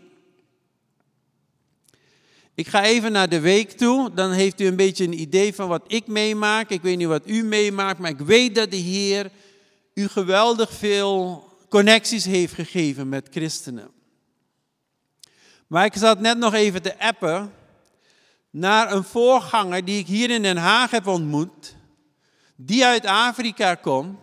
Ik 2.56 2.68
ga 2.68 2.84
even 2.84 3.12
naar 3.12 3.30
de 3.30 3.40
week 3.40 3.72
toe, 3.72 4.14
dan 4.14 4.32
heeft 4.32 4.62
u 4.62 4.66
een 4.66 4.76
beetje 4.76 5.04
een 5.04 5.20
idee 5.20 5.54
van 5.56 5.68
wat 5.68 5.84
ik 5.88 6.08
meemaak. 6.08 6.70
Ik 6.70 6.82
weet 6.82 6.98
niet 6.98 7.08
wat 7.08 7.28
u 7.30 7.44
meemaakt, 7.44 8.00
maar 8.00 8.12
ik 8.12 8.20
weet 8.20 8.56
dat 8.56 8.72
de 8.72 8.78
Heer 8.78 9.30
u 9.94 10.08
geweldig 10.08 10.72
veel 10.72 11.45
connecties 11.76 12.26
heeft 12.26 12.54
gegeven 12.54 13.10
met 13.10 13.28
christenen. 13.32 13.92
Maar 15.68 15.86
ik 15.86 15.94
zat 15.96 16.20
net 16.20 16.38
nog 16.38 16.54
even 16.54 16.82
te 16.82 17.00
appen 17.00 17.54
naar 18.50 18.92
een 18.92 19.04
voorganger 19.04 19.86
die 19.86 20.00
ik 20.00 20.08
hier 20.08 20.30
in 20.30 20.42
Den 20.42 20.58
Haag 20.58 20.92
heb 20.92 21.08
ontmoet, 21.08 21.76
die 22.56 22.86
uit 22.86 23.06
Afrika 23.06 23.76
komt, 23.76 24.20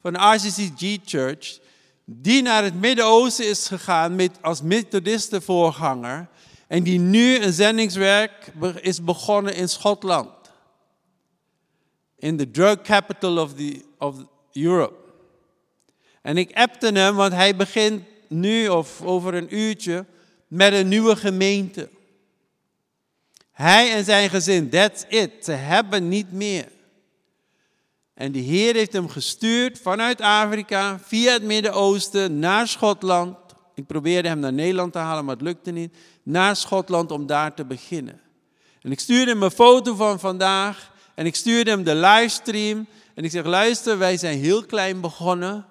van 0.00 0.12
de 0.12 0.18
RCCG 0.18 0.98
Church, 1.04 1.58
die 2.04 2.42
naar 2.42 2.62
het 2.62 2.80
Midden-Oosten 2.80 3.48
is 3.48 3.66
gegaan 3.66 4.14
met, 4.14 4.30
als 4.40 4.62
methodistenvoorganger 4.62 6.28
en 6.66 6.82
die 6.82 6.98
nu 6.98 7.38
een 7.38 7.52
zendingswerk 7.52 8.52
is 8.80 9.04
begonnen 9.04 9.54
in 9.54 9.68
Schotland. 9.68 10.50
In 12.16 12.36
the 12.36 12.50
drug 12.50 12.82
capital 12.82 13.38
of, 13.38 13.54
the, 13.54 13.84
of 13.98 14.16
Europe. 14.52 15.01
En 16.22 16.36
ik 16.36 16.52
appte 16.54 16.92
hem, 16.92 17.14
want 17.14 17.32
hij 17.32 17.56
begint 17.56 18.02
nu 18.28 18.68
of 18.68 19.02
over 19.02 19.34
een 19.34 19.56
uurtje 19.56 20.04
met 20.48 20.72
een 20.72 20.88
nieuwe 20.88 21.16
gemeente. 21.16 21.88
Hij 23.52 23.92
en 23.92 24.04
zijn 24.04 24.30
gezin, 24.30 24.70
that's 24.70 25.04
it. 25.08 25.30
Ze 25.40 25.52
hebben 25.52 26.08
niet 26.08 26.32
meer. 26.32 26.68
En 28.14 28.32
de 28.32 28.38
Heer 28.38 28.74
heeft 28.74 28.92
hem 28.92 29.08
gestuurd 29.08 29.78
vanuit 29.78 30.20
Afrika, 30.20 30.98
via 31.02 31.32
het 31.32 31.42
Midden-Oosten, 31.42 32.38
naar 32.38 32.68
Schotland. 32.68 33.36
Ik 33.74 33.86
probeerde 33.86 34.28
hem 34.28 34.38
naar 34.38 34.52
Nederland 34.52 34.92
te 34.92 34.98
halen, 34.98 35.24
maar 35.24 35.34
het 35.34 35.44
lukte 35.44 35.70
niet. 35.70 35.94
Naar 36.22 36.56
Schotland 36.56 37.10
om 37.10 37.26
daar 37.26 37.54
te 37.54 37.64
beginnen. 37.64 38.20
En 38.82 38.90
ik 38.90 39.00
stuurde 39.00 39.30
hem 39.30 39.42
een 39.42 39.50
foto 39.50 39.94
van 39.94 40.20
vandaag. 40.20 40.92
En 41.14 41.26
ik 41.26 41.34
stuurde 41.34 41.70
hem 41.70 41.84
de 41.84 41.94
livestream. 41.94 42.86
En 43.14 43.24
ik 43.24 43.30
zeg, 43.30 43.44
luister, 43.44 43.98
wij 43.98 44.16
zijn 44.16 44.38
heel 44.38 44.64
klein 44.64 45.00
begonnen. 45.00 45.66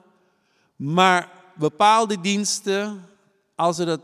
Maar 0.81 1.31
bepaalde 1.55 2.21
diensten, 2.21 3.09
als 3.55 3.77
we 3.77 3.85
dat 3.85 4.01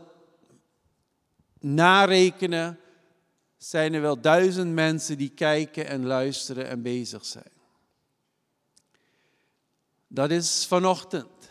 narekenen, 1.60 2.78
zijn 3.56 3.94
er 3.94 4.00
wel 4.00 4.20
duizend 4.20 4.72
mensen 4.72 5.18
die 5.18 5.28
kijken 5.28 5.86
en 5.86 6.06
luisteren 6.06 6.68
en 6.68 6.82
bezig 6.82 7.24
zijn. 7.24 7.50
Dat 10.08 10.30
is 10.30 10.66
vanochtend. 10.68 11.50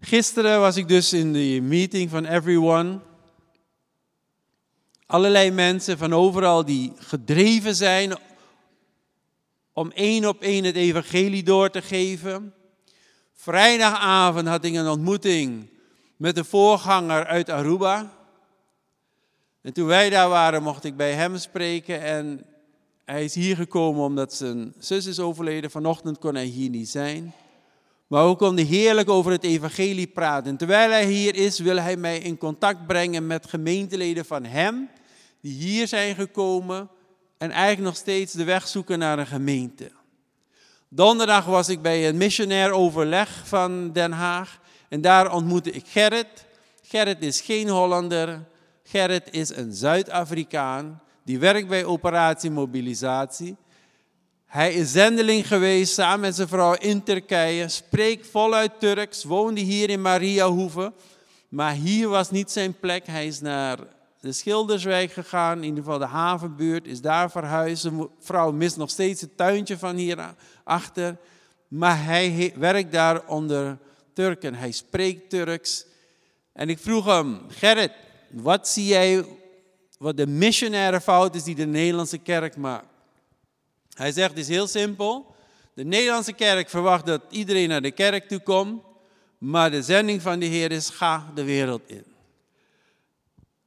Gisteren 0.00 0.60
was 0.60 0.76
ik 0.76 0.88
dus 0.88 1.12
in 1.12 1.32
de 1.32 1.60
meeting 1.62 2.10
van 2.10 2.24
Everyone. 2.24 3.00
Allerlei 5.06 5.50
mensen 5.50 5.98
van 5.98 6.14
overal 6.14 6.64
die 6.64 6.92
gedreven 6.96 7.74
zijn 7.74 8.18
om 9.72 9.90
één 9.90 10.28
op 10.28 10.42
één 10.42 10.64
het 10.64 10.76
evangelie 10.76 11.42
door 11.42 11.70
te 11.70 11.82
geven. 11.82 12.54
Vrijdagavond 13.32 14.48
had 14.48 14.64
ik 14.64 14.74
een 14.74 14.88
ontmoeting 14.88 15.68
met 16.16 16.34
de 16.34 16.44
voorganger 16.44 17.26
uit 17.26 17.50
Aruba. 17.50 18.12
En 19.62 19.72
toen 19.72 19.86
wij 19.86 20.10
daar 20.10 20.28
waren, 20.28 20.62
mocht 20.62 20.84
ik 20.84 20.96
bij 20.96 21.12
hem 21.12 21.36
spreken. 21.36 22.02
En 22.02 22.46
hij 23.04 23.24
is 23.24 23.34
hier 23.34 23.56
gekomen 23.56 24.04
omdat 24.04 24.34
zijn 24.34 24.74
zus 24.78 25.06
is 25.06 25.20
overleden. 25.20 25.70
Vanochtend 25.70 26.18
kon 26.18 26.34
hij 26.34 26.44
hier 26.44 26.70
niet 26.70 26.88
zijn. 26.88 27.32
Maar 28.06 28.28
we 28.28 28.36
konden 28.36 28.66
heerlijk 28.66 29.08
over 29.08 29.32
het 29.32 29.44
evangelie 29.44 30.06
praten. 30.06 30.50
En 30.50 30.56
terwijl 30.56 30.90
hij 30.90 31.06
hier 31.06 31.34
is, 31.34 31.58
wil 31.58 31.76
hij 31.76 31.96
mij 31.96 32.18
in 32.18 32.38
contact 32.38 32.86
brengen 32.86 33.26
met 33.26 33.46
gemeenteleden 33.46 34.24
van 34.24 34.44
hem. 34.44 34.88
Die 35.40 35.52
hier 35.52 35.88
zijn 35.88 36.14
gekomen 36.14 36.90
en 37.40 37.50
eigenlijk 37.50 37.80
nog 37.80 37.96
steeds 37.96 38.32
de 38.32 38.44
weg 38.44 38.68
zoeken 38.68 38.98
naar 38.98 39.18
een 39.18 39.26
gemeente. 39.26 39.90
Donderdag 40.88 41.44
was 41.44 41.68
ik 41.68 41.82
bij 41.82 42.08
een 42.08 42.16
missionair 42.16 42.72
overleg 42.72 43.42
van 43.44 43.92
Den 43.92 44.12
Haag. 44.12 44.60
En 44.88 45.00
daar 45.00 45.32
ontmoette 45.32 45.70
ik 45.70 45.84
Gerrit. 45.86 46.46
Gerrit 46.82 47.22
is 47.22 47.40
geen 47.40 47.68
Hollander. 47.68 48.40
Gerrit 48.82 49.28
is 49.30 49.56
een 49.56 49.72
Zuid-Afrikaan. 49.72 51.02
Die 51.24 51.38
werkt 51.38 51.68
bij 51.68 51.84
Operatie 51.84 52.50
Mobilisatie. 52.50 53.56
Hij 54.46 54.74
is 54.74 54.92
zendeling 54.92 55.46
geweest 55.46 55.94
samen 55.94 56.20
met 56.20 56.34
zijn 56.34 56.48
vrouw 56.48 56.74
in 56.74 57.02
Turkije. 57.02 57.68
Spreekt 57.68 58.26
voluit 58.26 58.80
Turks. 58.80 59.24
Woonde 59.24 59.60
hier 59.60 59.90
in 59.90 60.02
Mariahoeve. 60.02 60.92
Maar 61.48 61.72
hier 61.72 62.08
was 62.08 62.30
niet 62.30 62.50
zijn 62.50 62.78
plek. 62.78 63.06
Hij 63.06 63.26
is 63.26 63.40
naar 63.40 63.78
de 64.20 64.32
Schilderswijk 64.32 65.12
gegaan, 65.12 65.58
in 65.58 65.64
ieder 65.64 65.84
geval 65.84 65.98
de 65.98 66.04
havenbuurt, 66.04 66.86
is 66.86 67.00
daar 67.00 67.30
verhuisd. 67.30 67.82
De 67.82 68.08
vrouw 68.18 68.52
mist 68.52 68.76
nog 68.76 68.90
steeds 68.90 69.20
het 69.20 69.36
tuintje 69.36 69.78
van 69.78 69.96
hier 69.96 70.34
achter. 70.64 71.16
Maar 71.68 72.04
hij 72.04 72.52
werkt 72.56 72.92
daar 72.92 73.26
onder 73.26 73.78
Turken. 74.12 74.54
Hij 74.54 74.70
spreekt 74.70 75.30
Turks. 75.30 75.86
En 76.52 76.68
ik 76.68 76.78
vroeg 76.78 77.04
hem, 77.04 77.40
Gerrit, 77.48 77.92
wat 78.30 78.68
zie 78.68 78.86
jij 78.86 79.24
wat 79.98 80.16
de 80.16 80.26
missionaire 80.26 81.00
fout 81.00 81.34
is 81.34 81.42
die 81.42 81.54
de 81.54 81.66
Nederlandse 81.66 82.18
kerk 82.18 82.56
maakt? 82.56 82.86
Hij 83.94 84.12
zegt, 84.12 84.30
het 84.30 84.38
is 84.38 84.48
heel 84.48 84.66
simpel. 84.66 85.34
De 85.74 85.84
Nederlandse 85.84 86.32
kerk 86.32 86.68
verwacht 86.68 87.06
dat 87.06 87.22
iedereen 87.30 87.68
naar 87.68 87.82
de 87.82 87.90
kerk 87.90 88.28
toe 88.28 88.40
komt. 88.40 88.82
Maar 89.38 89.70
de 89.70 89.82
zending 89.82 90.22
van 90.22 90.38
de 90.38 90.46
Heer 90.46 90.72
is, 90.72 90.88
ga 90.88 91.30
de 91.34 91.44
wereld 91.44 91.82
in. 91.86 92.09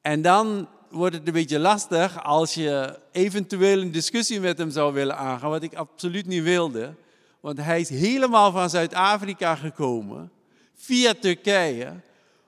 En 0.04 0.22
dan 0.22 0.68
wordt 0.90 1.14
het 1.14 1.26
een 1.26 1.32
beetje 1.32 1.58
lastig 1.58 2.24
als 2.24 2.54
je 2.54 2.98
eventueel 3.12 3.80
een 3.80 3.92
discussie 3.92 4.40
met 4.40 4.58
hem 4.58 4.70
zou 4.70 4.92
willen 4.92 5.16
aangaan, 5.16 5.50
wat 5.50 5.62
ik 5.62 5.74
absoluut 5.74 6.26
niet 6.26 6.42
wilde. 6.42 6.94
Want 7.40 7.58
hij 7.58 7.80
is 7.80 7.88
helemaal 7.88 8.52
van 8.52 8.70
Zuid-Afrika 8.70 9.54
gekomen, 9.54 10.30
via 10.74 11.14
Turkije, 11.20 12.00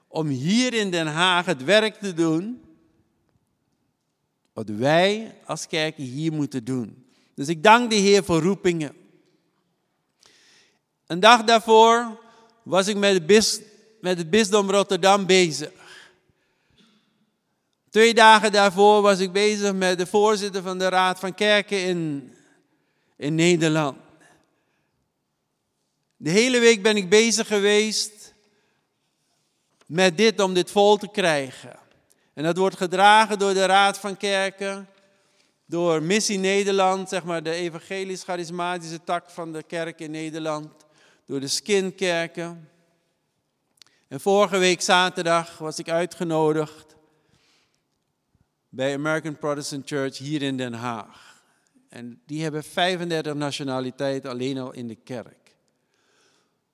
om 0.09 0.27
hier 0.27 0.75
in 0.75 0.90
Den 0.90 1.07
Haag 1.07 1.47
het 1.47 1.64
werk 1.64 1.95
te 1.95 2.14
doen 2.14 2.61
wat 4.53 4.69
wij 4.69 5.35
als 5.45 5.66
kerk 5.66 5.97
hier 5.97 6.33
moeten 6.33 6.64
doen. 6.64 7.07
Dus 7.35 7.49
ik 7.49 7.62
dank 7.62 7.90
de 7.90 7.97
Heer 7.97 8.25
voor 8.25 8.42
roepingen. 8.42 8.95
Een 11.07 11.21
dag 11.21 11.45
daarvoor 11.45 12.21
was 12.62 12.88
ik 12.88 12.97
met 12.97 13.12
het, 13.12 13.27
bis, 13.27 13.61
met 14.01 14.19
het 14.19 14.31
bisdom 14.31 14.71
Rotterdam 14.71 15.27
bezig. 15.27 15.85
Twee 17.90 18.14
dagen 18.14 18.53
daarvoor 18.53 19.03
was 19.03 19.18
ik 19.18 19.33
bezig 19.33 19.72
met 19.72 19.99
de 19.99 20.07
voorzitter 20.07 20.62
van 20.62 20.79
de 20.79 20.88
Raad 20.88 21.18
van 21.18 21.35
Kerken 21.35 21.79
in, 21.79 22.35
in 23.16 23.35
Nederland. 23.35 23.96
De 26.16 26.31
hele 26.31 26.59
week 26.59 26.83
ben 26.83 26.96
ik 26.96 27.09
bezig 27.09 27.46
geweest 27.46 28.35
met 29.87 30.16
dit 30.16 30.40
om 30.40 30.55
dit 30.55 30.70
vol 30.70 30.96
te 30.96 31.09
krijgen. 31.09 31.79
En 32.35 32.44
dat 32.44 32.57
wordt 32.57 32.77
gedragen 32.77 33.38
door 33.38 33.55
de 33.55 33.64
Raad 33.64 33.99
van 33.99 34.16
Kerken, 34.16 34.88
door 35.66 36.03
Missie 36.03 36.38
Nederland, 36.38 37.09
zeg 37.09 37.25
maar 37.25 37.42
de 37.42 37.51
evangelisch-charismatische 37.51 39.05
tak 39.05 39.31
van 39.31 39.53
de 39.53 39.62
kerk 39.62 40.01
in 40.01 40.11
Nederland, 40.11 40.68
door 41.27 41.40
de 41.40 41.49
skinkerken. 41.49 42.68
En 44.09 44.20
vorige 44.20 44.59
week 44.59 44.81
zaterdag 44.81 45.59
was 45.59 45.79
ik 45.79 45.88
uitgenodigd 45.88 46.95
bij 48.77 48.95
American 48.95 49.39
Protestant 49.39 49.89
Church 49.89 50.19
hier 50.19 50.43
in 50.43 50.57
Den 50.57 50.73
Haag. 50.73 51.43
En 51.89 52.21
die 52.27 52.43
hebben 52.43 52.65
35 52.65 53.35
nationaliteiten 53.35 54.31
alleen 54.31 54.59
al 54.59 54.73
in 54.73 54.89
de 54.89 54.95
kerk. 54.95 55.55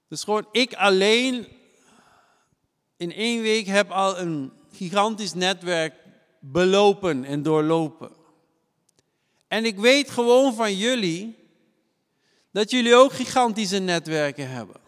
Dus 0.09 0.25
gewoon 0.25 0.47
ik 0.53 0.75
alleen 0.75 1.47
in 2.97 3.13
één 3.13 3.43
week 3.43 3.67
heb 3.67 3.91
al 3.91 4.19
een 4.19 4.53
gigantisch 4.73 5.35
netwerk 5.35 5.95
belopen 6.41 7.25
en 7.25 7.43
doorlopen. 7.43 8.11
En 9.49 9.65
ik 9.65 9.79
weet 9.79 10.11
gewoon 10.11 10.55
van 10.55 10.77
jullie 10.77 11.37
dat 12.51 12.71
jullie 12.71 12.95
ook 12.95 13.13
gigantische 13.13 13.79
netwerken 13.79 14.51
hebben. 14.51 14.81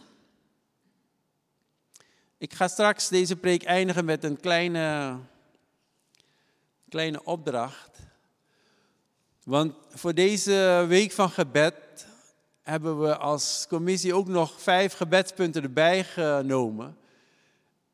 Ik 2.38 2.53
ga 2.55 2.68
straks 2.68 3.09
deze 3.09 3.37
preek 3.37 3.62
eindigen 3.62 4.05
met 4.05 4.24
een 4.24 4.40
kleine 4.40 5.18
kleine 6.94 7.24
opdracht. 7.24 7.98
Want 9.44 9.74
voor 9.90 10.14
deze 10.14 10.85
week 10.88 11.12
van 11.12 11.30
gebed 11.30 12.07
hebben 12.62 13.00
we 13.00 13.16
als 13.16 13.66
commissie 13.68 14.14
ook 14.14 14.28
nog 14.28 14.62
vijf 14.62 14.92
gebedspunten 14.92 15.62
erbij 15.62 16.04
genomen. 16.04 16.96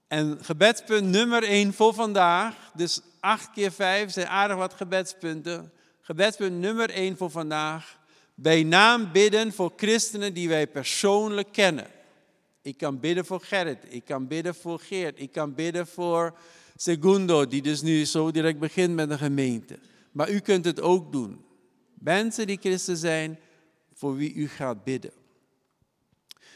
En 0.09 0.39
gebedspunt 0.43 1.07
nummer 1.07 1.43
één 1.43 1.73
voor 1.75 1.95
vandaag, 1.95 2.55
dus 2.75 3.01
acht 3.21 3.51
keer 3.51 3.73
vijf 3.73 4.13
zijn 4.13 4.27
aardig 4.27 4.57
wat 4.57 4.75
gebedspunten. 4.75 5.73
Gebedspunt 6.01 6.59
nummer 6.59 6.91
één 6.91 7.17
voor 7.17 7.31
vandaag, 7.31 7.99
bij 8.35 8.63
naam 8.63 9.13
bidden 9.13 9.53
voor 9.53 9.73
christenen 9.77 10.35
die 10.35 10.49
wij 10.49 10.67
persoonlijk 10.67 11.53
kennen. 11.53 11.87
Ik 12.63 12.77
kan 12.77 13.01
bidden 13.01 13.27
voor 13.27 13.41
Gerrit, 13.41 13.85
ik 13.89 14.05
kan 14.05 14.27
bidden 14.27 14.55
voor 14.55 14.81
Geert, 14.81 15.21
ik 15.21 15.33
kan 15.33 15.55
bidden 15.55 15.87
voor 15.87 16.35
Segundo, 16.83 17.47
die 17.47 17.63
dus 17.63 17.83
nu 17.83 18.05
zo 18.05 18.31
direct 18.31 18.59
begint 18.59 18.95
met 18.95 19.11
een 19.11 19.19
gemeente. 19.19 19.79
Maar 20.13 20.31
u 20.31 20.39
kunt 20.39 20.65
het 20.65 20.81
ook 20.81 21.13
doen. 21.13 21.45
Mensen 21.95 22.47
die 22.47 22.59
christen 22.61 22.97
zijn, 22.97 23.39
voor 23.95 24.17
wie 24.17 24.35
u 24.35 24.49
gaat 24.49 24.85
bidden. 24.85 25.13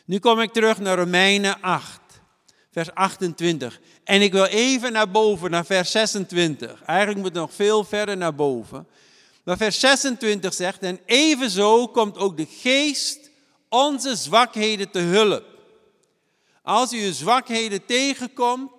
Nu 0.04 0.18
kom 0.18 0.40
ik 0.40 0.52
terug 0.52 0.80
naar 0.80 0.98
Romeinen 0.98 1.60
8, 1.60 2.00
vers 2.70 2.94
28. 2.94 3.80
En 4.04 4.22
ik 4.22 4.32
wil 4.32 4.44
even 4.44 4.92
naar 4.92 5.10
boven, 5.10 5.50
naar 5.50 5.66
vers 5.66 5.90
26. 5.90 6.82
Eigenlijk 6.82 7.18
moet 7.18 7.34
het 7.34 7.42
nog 7.42 7.54
veel 7.54 7.84
verder 7.84 8.16
naar 8.16 8.34
boven. 8.34 8.86
Maar 9.42 9.56
vers 9.56 9.80
26 9.80 10.54
zegt, 10.54 10.82
en 10.82 11.00
evenzo 11.06 11.88
komt 11.88 12.18
ook 12.18 12.36
de 12.36 12.46
geest 12.46 13.30
onze 13.68 14.16
zwakheden 14.16 14.90
te 14.90 14.98
hulp. 14.98 15.44
Als 16.62 16.92
u 16.92 17.04
uw 17.04 17.12
zwakheden 17.12 17.84
tegenkomt, 17.84 18.73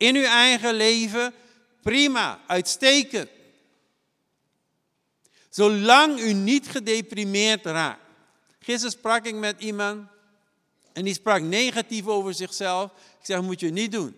in 0.00 0.16
uw 0.16 0.24
eigen 0.24 0.74
leven, 0.74 1.34
prima, 1.82 2.40
uitstekend. 2.46 3.28
Zolang 5.48 6.20
u 6.20 6.32
niet 6.32 6.68
gedeprimeerd 6.68 7.64
raakt. 7.64 8.00
Gisteren 8.58 8.90
sprak 8.90 9.24
ik 9.24 9.34
met 9.34 9.60
iemand 9.60 10.08
en 10.92 11.04
die 11.04 11.14
sprak 11.14 11.40
negatief 11.40 12.06
over 12.06 12.34
zichzelf. 12.34 12.90
Ik 13.18 13.26
zeg, 13.26 13.42
moet 13.42 13.60
je 13.60 13.70
niet 13.70 13.92
doen. 13.92 14.16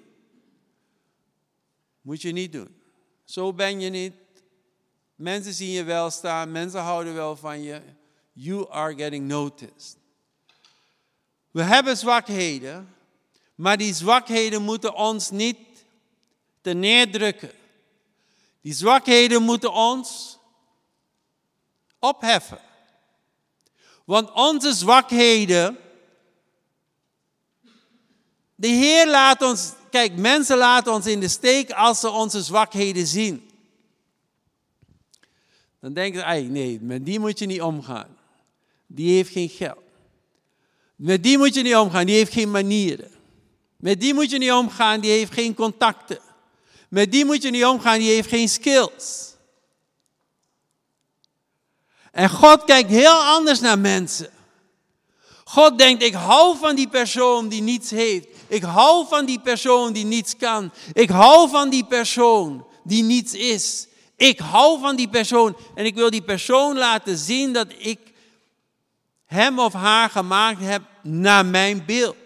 Moet 2.01 2.23
je 2.23 2.33
niet 2.33 2.53
doen. 2.53 2.77
Zo 3.25 3.53
ben 3.53 3.81
je 3.81 3.91
niet. 3.91 4.15
Mensen 5.15 5.53
zien 5.53 5.71
je 5.71 5.85
wel 5.85 6.11
staan, 6.11 6.53
mensen 6.53 6.81
houden 6.81 7.15
wel 7.15 7.37
van 7.37 7.63
je. 7.63 7.81
You 8.33 8.71
are 8.71 8.95
getting 8.95 9.29
noticed. 9.29 9.97
We 11.51 11.63
hebben 11.63 11.97
zwakheden, 11.97 12.95
maar 13.55 13.77
die 13.77 13.95
zwakheden 13.95 14.63
moeten 14.63 14.95
ons 14.95 15.31
niet 15.31 15.72
te 16.63 16.73
neerdrukken. 16.73 17.51
Die 18.61 18.75
zwakheden 18.75 19.43
moeten 19.43 19.73
ons 19.73 20.39
opheffen. 21.99 22.61
Want 24.05 24.33
onze 24.33 24.73
zwakheden, 24.73 25.79
de 28.55 28.69
Heer 28.69 29.09
laat 29.09 29.43
ons, 29.43 29.73
kijk, 29.91 30.17
mensen 30.17 30.57
laten 30.57 30.93
ons 30.93 31.07
in 31.07 31.21
de 31.21 31.29
steek 31.29 31.71
als 31.71 32.01
ze 32.01 32.11
onze 32.11 32.43
zwakheden 32.43 33.07
zien. 33.07 33.51
Dan 35.81 35.93
denken 35.93 36.21
ze, 36.21 36.41
nee, 36.41 36.79
met 36.81 37.07
die 37.07 37.21
moet 37.21 37.39
je 37.39 37.47
niet 37.47 37.63
omgaan. 37.63 38.17
Die 38.87 39.15
heeft 39.15 39.31
geen 39.31 39.49
geld. 39.49 39.83
Met 40.97 41.23
die 41.23 41.39
moet 41.39 41.55
je 41.55 41.63
niet 41.63 41.77
omgaan, 41.77 42.07
die 42.07 42.15
heeft 42.15 42.33
geen 42.33 42.51
manieren. 42.51 43.11
Met 43.77 44.01
die 44.01 44.15
moet 44.15 44.31
je 44.31 44.39
niet 44.39 44.53
omgaan, 44.53 45.01
die 45.01 45.11
heeft 45.11 45.33
geen 45.33 45.55
contacten. 45.55 46.21
Met 46.93 47.13
die 47.13 47.25
moet 47.25 47.43
je 47.43 47.51
niet 47.51 47.65
omgaan, 47.65 47.99
die 47.99 48.11
heeft 48.11 48.29
geen 48.29 48.49
skills. 48.49 49.35
En 52.11 52.31
God 52.31 52.65
kijkt 52.65 52.91
heel 52.91 53.23
anders 53.23 53.61
naar 53.61 53.79
mensen. 53.79 54.31
God 55.45 55.79
denkt, 55.79 56.03
ik 56.03 56.15
hou 56.15 56.57
van 56.59 56.77
die 56.77 56.89
persoon 56.89 57.49
die 57.49 57.63
niets 57.63 57.91
heeft. 57.91 58.27
Ik 58.47 58.63
hou 58.63 59.07
van 59.09 59.27
die 59.27 59.41
persoon 59.41 59.93
die 59.93 60.05
niets 60.05 60.37
kan. 60.37 60.73
Ik 60.93 61.09
hou 61.09 61.49
van 61.51 61.71
die 61.71 61.85
persoon 61.85 62.67
die 62.85 63.03
niets 63.03 63.35
is. 63.35 63.87
Ik 64.17 64.39
hou 64.39 64.81
van 64.81 64.97
die 64.97 65.09
persoon 65.09 65.57
en 65.75 65.85
ik 65.85 65.95
wil 65.95 66.11
die 66.11 66.23
persoon 66.23 66.79
laten 66.79 67.17
zien 67.17 67.53
dat 67.53 67.67
ik 67.79 67.99
hem 69.27 69.59
of 69.59 69.73
haar 69.73 70.11
gemaakt 70.11 70.61
heb 70.61 70.83
naar 71.03 71.47
mijn 71.47 71.85
beeld. 71.85 72.17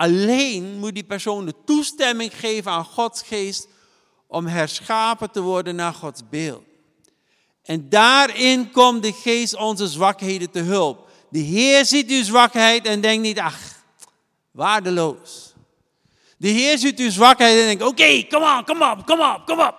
Alleen 0.00 0.78
moet 0.78 0.94
die 0.94 1.04
persoon 1.04 1.46
de 1.46 1.54
toestemming 1.64 2.32
geven 2.34 2.70
aan 2.70 2.84
Gods 2.84 3.22
geest 3.22 3.68
om 4.26 4.46
herschapen 4.46 5.30
te 5.30 5.40
worden 5.40 5.74
naar 5.74 5.92
Gods 5.92 6.22
beeld. 6.30 6.64
En 7.62 7.88
daarin 7.88 8.70
komt 8.70 9.02
de 9.02 9.12
geest 9.12 9.56
onze 9.56 9.88
zwakheden 9.88 10.50
te 10.50 10.58
hulp. 10.58 11.10
De 11.30 11.38
Heer 11.38 11.84
ziet 11.84 12.10
uw 12.10 12.22
zwakheid 12.22 12.86
en 12.86 13.00
denkt 13.00 13.22
niet, 13.22 13.38
ach, 13.38 13.60
waardeloos. 14.50 15.52
De 16.36 16.48
Heer 16.48 16.78
ziet 16.78 16.98
uw 16.98 17.10
zwakheid 17.10 17.58
en 17.58 17.66
denkt, 17.66 17.82
oké, 17.82 18.26
kom 18.28 18.42
op, 18.42 18.66
kom 18.66 18.82
op, 18.82 19.06
kom 19.06 19.20
op, 19.20 19.42
kom 19.46 19.60
op. 19.60 19.76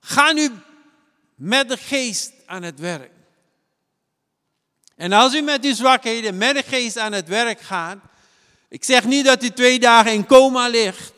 Ga 0.00 0.32
nu 0.32 0.50
met 1.34 1.68
de 1.68 1.76
geest 1.76 2.32
aan 2.46 2.62
het 2.62 2.78
werk. 2.78 3.12
En 4.96 5.12
als 5.12 5.34
u 5.34 5.40
met 5.40 5.64
uw 5.64 5.74
zwakheden 5.74 6.38
met 6.38 6.54
de 6.54 6.62
geest 6.62 6.98
aan 6.98 7.12
het 7.12 7.28
werk 7.28 7.60
gaat, 7.60 8.08
ik 8.70 8.84
zeg 8.84 9.04
niet 9.04 9.24
dat 9.24 9.42
u 9.42 9.50
twee 9.50 9.78
dagen 9.78 10.12
in 10.12 10.26
coma 10.26 10.68
ligt. 10.68 11.12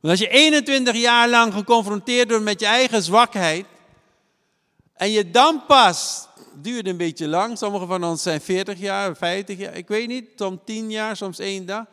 Want 0.00 0.18
als 0.18 0.18
je 0.18 0.28
21 0.28 0.96
jaar 0.96 1.28
lang 1.28 1.52
geconfronteerd 1.52 2.28
wordt 2.28 2.44
met 2.44 2.60
je 2.60 2.66
eigen 2.66 3.02
zwakheid, 3.02 3.66
en 4.92 5.10
je 5.10 5.30
dan 5.30 5.66
pas, 5.66 6.28
duurt 6.54 6.86
een 6.86 6.96
beetje 6.96 7.28
lang, 7.28 7.58
sommigen 7.58 7.86
van 7.86 8.04
ons 8.04 8.22
zijn 8.22 8.40
40 8.40 8.78
jaar, 8.78 9.16
50 9.16 9.58
jaar, 9.58 9.74
ik 9.74 9.88
weet 9.88 10.08
niet, 10.08 10.28
soms 10.36 10.58
10 10.64 10.90
jaar, 10.90 11.16
soms 11.16 11.38
één 11.38 11.66
dag, 11.66 11.84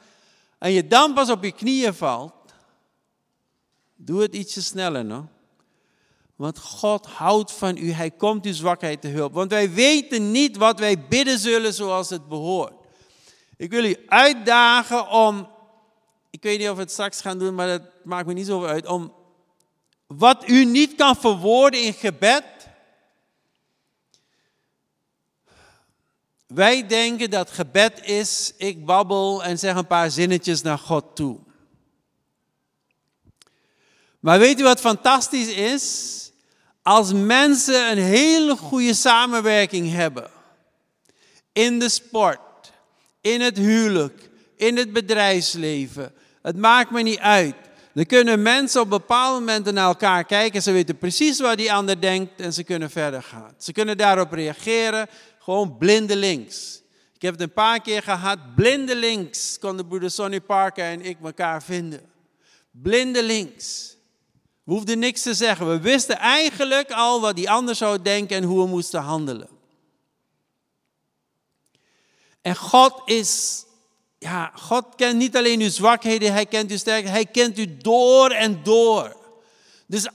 en 0.58 0.72
je 0.72 0.88
dan 0.88 1.14
pas 1.14 1.30
op 1.30 1.44
je 1.44 1.52
knieën 1.52 1.94
valt, 1.94 2.34
doe 3.96 4.22
het 4.22 4.36
ietsje 4.36 4.62
sneller 4.62 5.06
nog. 5.06 5.24
Want 6.36 6.60
God 6.60 7.06
houdt 7.06 7.52
van 7.52 7.78
u. 7.78 7.92
Hij 7.92 8.12
komt 8.12 8.46
uw 8.46 8.54
zwakheid 8.54 9.02
te 9.02 9.08
hulp. 9.08 9.34
Want 9.34 9.52
wij 9.52 9.72
weten 9.72 10.32
niet 10.32 10.58
wat 10.58 10.80
wij 10.80 11.08
bidden 11.08 11.40
zullen 11.40 11.74
zoals 11.74 12.10
het 12.10 12.28
behoort. 12.28 12.83
Ik 13.64 13.72
wil 13.72 13.84
u 13.84 13.98
uitdagen 14.08 15.10
om, 15.10 15.48
ik 16.30 16.44
weet 16.44 16.60
niet 16.60 16.70
of 16.70 16.76
we 16.76 16.82
het 16.82 16.92
straks 16.92 17.22
gaan 17.22 17.40
doen, 17.40 17.56
maar 17.56 17.68
dat 17.68 17.82
maakt 18.04 18.28
me 18.28 18.34
niet 18.34 18.46
zo 18.46 18.66
uit, 18.66 18.86
om 18.86 19.14
wat 20.08 20.50
u 20.50 20.66
niet 20.66 20.96
kan 20.96 21.16
verwoorden 21.16 21.84
in 21.84 21.94
gebed. 21.94 22.44
Wij 26.48 26.88
denken 26.88 27.30
dat 27.30 27.52
gebed 27.52 28.06
is, 28.06 28.54
ik 28.58 28.86
babbel 28.86 29.44
en 29.44 29.60
zeg 29.60 29.76
een 29.76 29.88
paar 29.88 30.12
zinnetjes 30.12 30.62
naar 30.62 30.80
God 30.80 31.16
toe. 31.16 31.40
Maar 34.20 34.40
weet 34.40 34.60
u 34.60 34.64
wat 34.64 34.80
fantastisch 34.80 35.54
is? 35.54 36.18
Als 36.82 37.14
mensen 37.14 37.92
een 37.92 38.04
hele 38.04 38.58
goede 38.58 38.94
samenwerking 38.94 39.92
hebben 39.92 40.32
in 41.54 41.80
de 41.80 41.90
sport, 41.90 42.52
in 43.24 43.42
het 43.42 43.58
huwelijk, 43.58 44.30
in 44.56 44.78
het 44.78 44.94
bedrijfsleven, 44.94 46.14
het 46.42 46.58
maakt 46.58 46.92
me 46.92 47.02
niet 47.02 47.20
uit. 47.20 47.56
Dan 47.94 48.06
kunnen 48.06 48.42
mensen 48.42 48.82
op 48.82 48.90
bepaalde 48.90 49.40
momenten 49.40 49.74
naar 49.74 49.88
elkaar 49.88 50.24
kijken. 50.26 50.62
Ze 50.62 50.72
weten 50.72 50.98
precies 50.98 51.40
wat 51.40 51.58
die 51.58 51.74
ander 51.74 52.02
denkt 52.02 52.42
en 52.42 52.54
ze 52.54 52.64
kunnen 52.64 52.90
verder 52.90 53.24
gaan. 53.24 53.54
Ze 53.58 53.72
kunnen 53.72 53.98
daarop 53.98 54.32
reageren, 54.32 55.08
gewoon 55.40 55.78
blindelings. 55.78 56.82
Ik 57.14 57.22
heb 57.22 57.32
het 57.32 57.42
een 57.42 57.54
paar 57.54 57.82
keer 57.82 58.02
gehad, 58.02 58.56
blindelings 58.56 59.60
konden 59.60 59.88
broeder 59.88 60.12
Sonny 60.12 60.42
Parker 60.42 60.86
en 60.86 61.02
ik 61.02 61.18
elkaar 61.24 61.64
vinden. 61.64 62.02
Blindelings. 62.72 63.98
We 64.64 64.74
hoefden 64.74 65.00
niks 65.00 65.22
te 65.22 65.34
zeggen. 65.34 65.70
We 65.70 65.80
wisten 65.80 66.18
eigenlijk 66.18 66.92
al 66.92 67.22
wat 67.22 67.36
die 67.36 67.50
ander 67.50 67.76
zou 67.76 68.02
denken 68.02 68.38
en 68.38 68.44
hoe 68.44 68.64
we 68.64 68.70
moesten 68.70 69.02
handelen. 69.02 69.48
En 72.44 72.56
God 72.56 73.02
is, 73.06 73.64
ja, 74.20 74.52
God 74.56 74.86
kent 74.96 75.18
niet 75.18 75.38
alleen 75.38 75.62
uw 75.62 75.70
zwakheden, 75.70 76.34
Hij 76.34 76.46
kent 76.46 76.72
uw 76.72 76.78
sterkheden, 76.78 77.12
Hij 77.12 77.26
kent 77.26 77.58
u 77.58 77.78
door 77.78 78.30
en 78.30 78.60
door. 78.64 79.16
Dus 79.88 80.08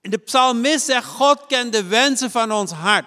de 0.00 0.18
psalmist 0.18 0.84
zegt, 0.84 1.06
God 1.06 1.46
kent 1.46 1.72
de 1.72 1.84
wensen 1.84 2.30
van 2.30 2.52
ons 2.52 2.70
hart. 2.70 3.06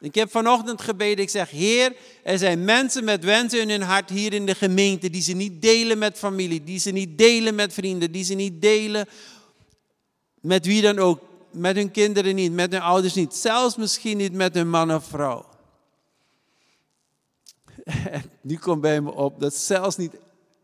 Ik 0.00 0.14
heb 0.14 0.30
vanochtend 0.30 0.82
gebeden, 0.82 1.24
ik 1.24 1.30
zeg, 1.30 1.50
Heer, 1.50 1.92
er 2.22 2.38
zijn 2.38 2.64
mensen 2.64 3.04
met 3.04 3.24
wensen 3.24 3.60
in 3.60 3.70
hun 3.70 3.82
hart 3.82 4.10
hier 4.10 4.32
in 4.32 4.46
de 4.46 4.54
gemeente, 4.54 5.10
die 5.10 5.22
ze 5.22 5.32
niet 5.32 5.62
delen 5.62 5.98
met 5.98 6.18
familie, 6.18 6.64
die 6.64 6.78
ze 6.78 6.90
niet 6.90 7.18
delen 7.18 7.54
met 7.54 7.72
vrienden, 7.72 8.12
die 8.12 8.24
ze 8.24 8.34
niet 8.34 8.62
delen 8.62 9.08
met 10.40 10.66
wie 10.66 10.82
dan 10.82 10.98
ook. 10.98 11.20
Met 11.50 11.76
hun 11.76 11.90
kinderen 11.90 12.34
niet, 12.34 12.52
met 12.52 12.72
hun 12.72 12.80
ouders 12.80 13.14
niet. 13.14 13.34
Zelfs 13.34 13.76
misschien 13.76 14.16
niet 14.16 14.32
met 14.32 14.54
hun 14.54 14.70
man 14.70 14.94
of 14.94 15.04
vrouw. 15.04 15.51
Nu 18.40 18.56
komt 18.56 18.80
bij 18.80 19.00
me 19.00 19.12
op 19.12 19.40
dat 19.40 19.54
zelfs 19.54 19.96
niet 19.96 20.12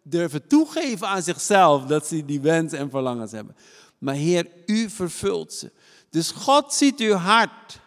durven 0.02 0.46
toegeven 0.46 1.08
aan 1.08 1.22
zichzelf 1.22 1.84
dat 1.84 2.06
ze 2.06 2.24
die 2.24 2.40
wensen 2.40 2.78
en 2.78 2.90
verlangens 2.90 3.32
hebben. 3.32 3.56
Maar 3.98 4.14
Heer, 4.14 4.46
u 4.66 4.90
vervult 4.90 5.52
ze. 5.52 5.72
Dus 6.10 6.30
God 6.30 6.74
ziet 6.74 7.00
uw 7.00 7.14
hart. 7.14 7.80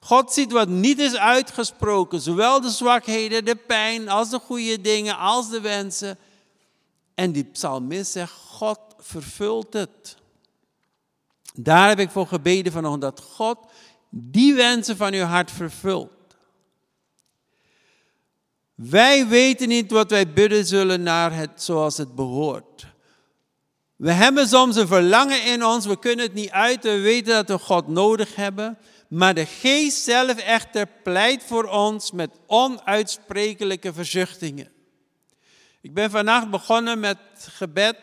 God 0.00 0.32
ziet 0.32 0.52
wat 0.52 0.68
niet 0.68 0.98
is 0.98 1.16
uitgesproken, 1.16 2.20
zowel 2.20 2.60
de 2.60 2.70
zwakheden, 2.70 3.44
de 3.44 3.56
pijn, 3.56 4.08
als 4.08 4.30
de 4.30 4.38
goede 4.38 4.80
dingen, 4.80 5.16
als 5.16 5.50
de 5.50 5.60
wensen. 5.60 6.18
En 7.14 7.32
die 7.32 7.44
psalmist 7.44 8.12
zegt, 8.12 8.32
God 8.32 8.78
vervult 8.98 9.72
het. 9.72 10.16
Daar 11.54 11.88
heb 11.88 11.98
ik 11.98 12.10
voor 12.10 12.26
gebeden 12.26 12.72
vanochtend 12.72 13.02
dat 13.02 13.20
God 13.20 13.58
die 14.10 14.54
wensen 14.54 14.96
van 14.96 15.12
uw 15.12 15.24
hart 15.24 15.50
vervult. 15.50 16.10
Wij 18.78 19.26
weten 19.26 19.68
niet 19.68 19.90
wat 19.90 20.10
wij 20.10 20.32
bidden 20.32 20.66
zullen 20.66 21.02
naar 21.02 21.34
het 21.34 21.50
zoals 21.62 21.96
het 21.96 22.14
behoort. 22.14 22.86
We 23.96 24.12
hebben 24.12 24.48
soms 24.48 24.76
een 24.76 24.86
verlangen 24.86 25.44
in 25.44 25.64
ons, 25.64 25.86
we 25.86 25.98
kunnen 25.98 26.24
het 26.24 26.34
niet 26.34 26.50
uiten, 26.50 26.92
we 26.92 27.00
weten 27.00 27.34
dat 27.34 27.48
we 27.48 27.58
God 27.64 27.88
nodig 27.88 28.34
hebben. 28.34 28.78
Maar 29.08 29.34
de 29.34 29.46
geest 29.46 30.02
zelf 30.02 30.36
echter 30.36 30.88
pleit 31.02 31.44
voor 31.44 31.64
ons 31.64 32.12
met 32.12 32.30
onuitsprekelijke 32.46 33.92
verzuchtingen. 33.92 34.70
Ik 35.80 35.94
ben 35.94 36.10
vannacht 36.10 36.50
begonnen 36.50 37.00
met 37.00 37.18
gebed 37.36 37.96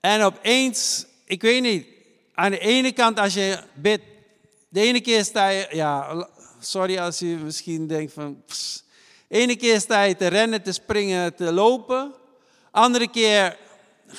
en 0.00 0.22
opeens, 0.22 1.06
ik 1.24 1.42
weet 1.42 1.62
niet, 1.62 1.86
aan 2.34 2.50
de 2.50 2.58
ene 2.58 2.92
kant 2.92 3.18
als 3.18 3.34
je 3.34 3.62
bidt, 3.74 4.04
de 4.68 4.80
ene 4.80 5.00
keer 5.00 5.24
sta 5.24 5.48
je, 5.48 5.66
ja, 5.70 6.28
sorry 6.60 6.98
als 6.98 7.18
je 7.18 7.26
misschien 7.26 7.86
denkt 7.86 8.12
van, 8.12 8.42
ene 9.32 9.56
keer 9.56 9.80
sta 9.80 10.02
je 10.02 10.16
te 10.16 10.26
rennen, 10.26 10.62
te 10.62 10.72
springen, 10.72 11.34
te 11.34 11.52
lopen. 11.52 12.14
Andere 12.70 13.08
keer 13.08 13.56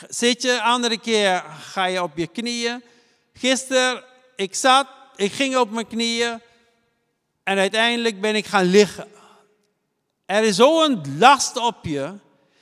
zit 0.10 0.42
je, 0.42 0.62
andere 0.62 1.00
keer 1.00 1.44
ga 1.60 1.86
je 1.86 2.04
op 2.04 2.18
je 2.18 2.28
knieën. 2.28 2.84
Gisteren, 3.34 4.04
ik 4.36 4.56
zat, 4.56 4.88
ik 5.16 5.32
ging 5.32 5.58
op 5.58 5.72
mijn 5.72 5.88
knieën 5.88 6.42
en 7.44 7.58
uiteindelijk 7.58 8.22
ben 8.22 8.36
ik 8.36 8.46
gaan 8.46 8.66
liggen. 8.66 9.08
Er 10.26 10.44
is 10.44 10.56
zo'n 10.56 11.02
last 11.18 11.58
op 11.58 11.78
je, 11.82 12.14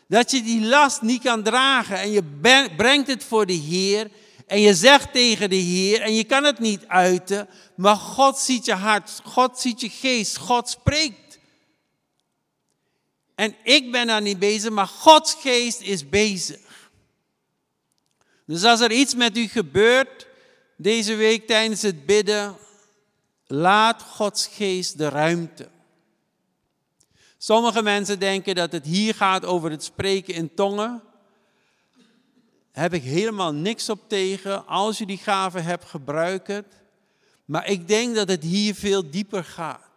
dat 0.08 0.32
je 0.32 0.42
die 0.42 0.66
last 0.66 1.02
niet 1.02 1.22
kan 1.22 1.44
dragen 1.44 2.00
en 2.00 2.12
je 2.12 2.24
brengt 2.76 3.08
het 3.08 3.24
voor 3.24 3.46
de 3.46 3.54
Heer 3.54 4.10
en 4.48 4.62
je 4.62 4.74
zegt 4.74 5.14
tegen 5.14 5.50
de 5.50 5.56
Heer, 5.56 6.02
en 6.02 6.14
je 6.14 6.24
kan 6.24 6.44
het 6.44 6.60
niet 6.60 6.88
uiten, 6.88 7.50
maar 7.76 7.96
God 7.96 8.38
ziet 8.38 8.66
je 8.66 8.74
hart, 8.74 9.22
God 9.24 9.60
ziet 9.60 9.82
je 9.82 9.90
geest, 9.90 10.38
God 10.38 10.70
spreekt. 10.70 11.21
En 13.42 13.56
ik 13.64 13.92
ben 13.92 14.08
daar 14.08 14.22
niet 14.22 14.40
bezig, 14.40 14.72
maar 14.72 14.88
Gods 14.88 15.34
geest 15.34 15.82
is 15.82 16.10
bezig. 16.10 16.90
Dus 18.46 18.64
als 18.64 18.80
er 18.80 18.92
iets 18.92 19.16
met 19.16 19.38
u 19.38 19.48
gebeurt, 19.48 20.28
deze 20.78 21.16
week 21.16 21.48
tijdens 21.48 21.82
het 21.82 22.06
bidden, 22.06 22.58
laat 23.48 24.02
Gods 24.02 24.48
geest 24.48 24.98
de 24.98 25.10
ruimte. 25.10 25.70
Sommige 27.38 27.82
mensen 27.82 28.20
denken 28.20 28.56
dat 28.56 28.72
het 28.72 28.86
hier 28.86 29.16
gaat 29.16 29.46
over 29.46 29.72
het 29.72 29.84
spreken 29.84 30.34
in 30.34 30.54
tongen. 30.54 31.02
Heb 32.72 32.94
ik 32.94 33.04
helemaal 33.04 33.54
niks 33.54 33.90
op 33.90 34.00
tegen. 34.08 34.68
Als 34.68 34.98
je 34.98 35.06
die 35.06 35.18
gave 35.18 35.60
hebt, 35.60 35.86
gebruik 35.86 36.48
het. 36.48 36.68
Maar 37.46 37.68
ik 37.68 37.88
denk 37.88 38.16
dat 38.16 38.28
het 38.28 38.44
hier 38.44 38.76
veel 38.76 39.10
dieper 39.10 39.44
gaat. 39.44 39.91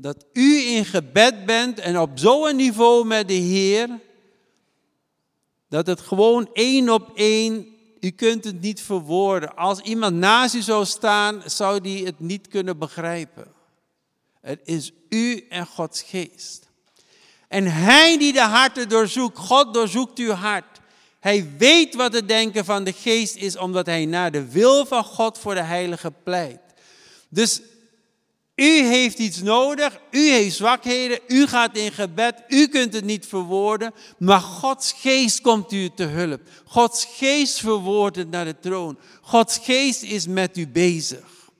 Dat 0.00 0.24
u 0.32 0.56
in 0.56 0.84
gebed 0.84 1.46
bent 1.46 1.78
en 1.78 1.98
op 1.98 2.10
zo'n 2.14 2.56
niveau 2.56 3.06
met 3.06 3.28
de 3.28 3.34
Heer, 3.34 4.00
dat 5.68 5.86
het 5.86 6.00
gewoon 6.00 6.50
één 6.52 6.88
op 6.88 7.10
één, 7.14 7.66
u 8.00 8.10
kunt 8.10 8.44
het 8.44 8.60
niet 8.60 8.80
verwoorden. 8.80 9.56
Als 9.56 9.80
iemand 9.80 10.16
naast 10.16 10.54
u 10.54 10.60
zou 10.60 10.84
staan, 10.84 11.42
zou 11.46 11.80
die 11.80 12.06
het 12.06 12.20
niet 12.20 12.48
kunnen 12.48 12.78
begrijpen. 12.78 13.46
Het 14.40 14.60
is 14.64 14.92
u 15.08 15.46
en 15.48 15.66
Gods 15.66 16.02
geest. 16.02 16.68
En 17.48 17.66
hij 17.66 18.18
die 18.18 18.32
de 18.32 18.40
harten 18.40 18.88
doorzoekt, 18.88 19.38
God 19.38 19.74
doorzoekt 19.74 20.18
uw 20.18 20.30
hart. 20.30 20.80
Hij 21.20 21.50
weet 21.56 21.94
wat 21.94 22.12
het 22.12 22.28
denken 22.28 22.64
van 22.64 22.84
de 22.84 22.92
geest 22.92 23.36
is, 23.36 23.56
omdat 23.56 23.86
hij 23.86 24.06
naar 24.06 24.30
de 24.30 24.50
wil 24.50 24.86
van 24.86 25.04
God 25.04 25.38
voor 25.38 25.54
de 25.54 25.62
heilige 25.62 26.12
pleit. 26.22 26.60
Dus 27.28 27.60
u 28.58 28.82
heeft 28.82 29.18
iets 29.18 29.42
nodig, 29.42 30.00
u 30.10 30.30
heeft 30.30 30.56
zwakheden, 30.56 31.20
u 31.26 31.46
gaat 31.46 31.76
in 31.76 31.92
gebed, 31.92 32.42
u 32.48 32.66
kunt 32.66 32.92
het 32.92 33.04
niet 33.04 33.26
verwoorden, 33.26 33.94
maar 34.18 34.40
Gods 34.40 34.92
geest 34.92 35.40
komt 35.40 35.72
u 35.72 35.90
te 35.94 36.04
hulp. 36.04 36.40
Gods 36.64 37.04
geest 37.04 37.58
verwoordt 37.58 38.16
het 38.16 38.30
naar 38.30 38.44
de 38.44 38.58
troon. 38.58 38.98
Gods 39.20 39.58
geest 39.58 40.02
is 40.02 40.26
met 40.26 40.56
u 40.56 40.68
bezig. 40.68 41.50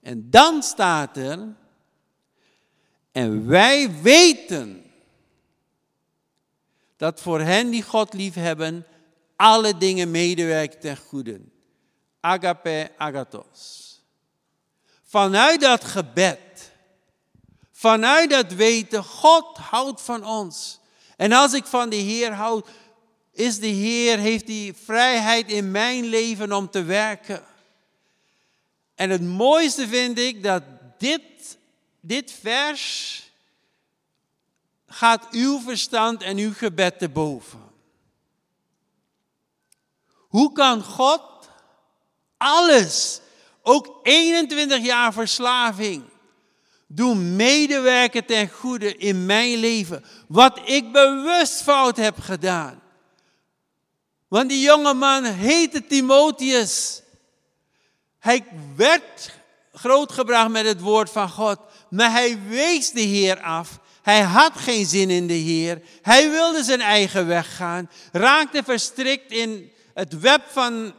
En 0.00 0.30
dan 0.30 0.62
staat 0.62 1.16
er, 1.16 1.56
en 3.12 3.46
wij 3.46 4.00
weten 4.02 4.84
dat 6.96 7.20
voor 7.20 7.40
hen 7.40 7.70
die 7.70 7.82
God 7.82 8.12
lief 8.12 8.34
hebben, 8.34 8.86
alle 9.36 9.78
dingen 9.78 10.10
medewerken 10.10 10.80
ten 10.80 10.96
goede. 10.96 11.40
Agape, 12.20 12.90
agathos. 12.96 13.97
Vanuit 15.08 15.60
dat 15.60 15.84
gebed, 15.84 16.72
vanuit 17.72 18.30
dat 18.30 18.52
weten, 18.52 19.04
God 19.04 19.56
houdt 19.56 20.00
van 20.00 20.24
ons. 20.24 20.78
En 21.16 21.32
als 21.32 21.52
ik 21.52 21.64
van 21.64 21.88
de 21.88 21.96
Heer 21.96 22.32
houd, 22.32 22.68
is 23.32 23.58
de 23.60 23.66
Heer, 23.66 24.18
heeft 24.18 24.46
die 24.46 24.74
vrijheid 24.74 25.50
in 25.50 25.70
mijn 25.70 26.04
leven 26.04 26.52
om 26.52 26.70
te 26.70 26.82
werken. 26.82 27.44
En 28.94 29.10
het 29.10 29.22
mooiste 29.22 29.88
vind 29.88 30.18
ik 30.18 30.42
dat 30.42 30.62
dit, 30.98 31.58
dit 32.00 32.32
vers 32.40 33.22
gaat 34.86 35.26
uw 35.30 35.60
verstand 35.60 36.22
en 36.22 36.36
uw 36.36 36.52
gebed 36.54 36.98
te 36.98 37.08
boven. 37.08 37.70
Hoe 40.14 40.52
kan 40.52 40.82
God 40.82 41.22
alles, 42.36 43.20
ook 43.68 44.00
21 44.02 44.84
jaar 44.84 45.12
verslaving, 45.12 46.04
doen 46.86 47.36
medewerken 47.36 48.24
ten 48.24 48.48
goede 48.48 48.96
in 48.96 49.26
mijn 49.26 49.58
leven, 49.58 50.04
wat 50.28 50.60
ik 50.64 50.92
bewust 50.92 51.62
fout 51.62 51.96
heb 51.96 52.20
gedaan? 52.20 52.82
Want 54.28 54.48
die 54.48 54.60
jonge 54.60 54.94
man 54.94 55.24
heette 55.24 55.86
Timotheus. 55.86 57.02
Hij 58.18 58.44
werd 58.76 59.30
grootgebracht 59.72 60.50
met 60.50 60.66
het 60.66 60.80
woord 60.80 61.10
van 61.10 61.28
God, 61.28 61.58
maar 61.90 62.10
hij 62.10 62.38
wees 62.48 62.90
de 62.90 63.00
Heer 63.00 63.40
af. 63.40 63.78
Hij 64.02 64.20
had 64.20 64.52
geen 64.56 64.86
zin 64.86 65.10
in 65.10 65.26
de 65.26 65.32
Heer. 65.32 65.82
Hij 66.02 66.30
wilde 66.30 66.62
zijn 66.62 66.80
eigen 66.80 67.26
weg 67.26 67.56
gaan, 67.56 67.90
raakte 68.12 68.62
verstrikt 68.62 69.32
in 69.32 69.72
het 69.94 70.20
web 70.20 70.42
van 70.50 70.94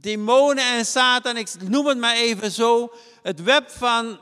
demonen 0.00 0.64
en 0.64 0.86
Satan. 0.86 1.36
Ik 1.36 1.48
noem 1.68 1.86
het 1.86 1.98
maar 1.98 2.14
even 2.14 2.50
zo. 2.50 2.92
Het 3.22 3.42
web 3.42 3.70
van 3.70 4.20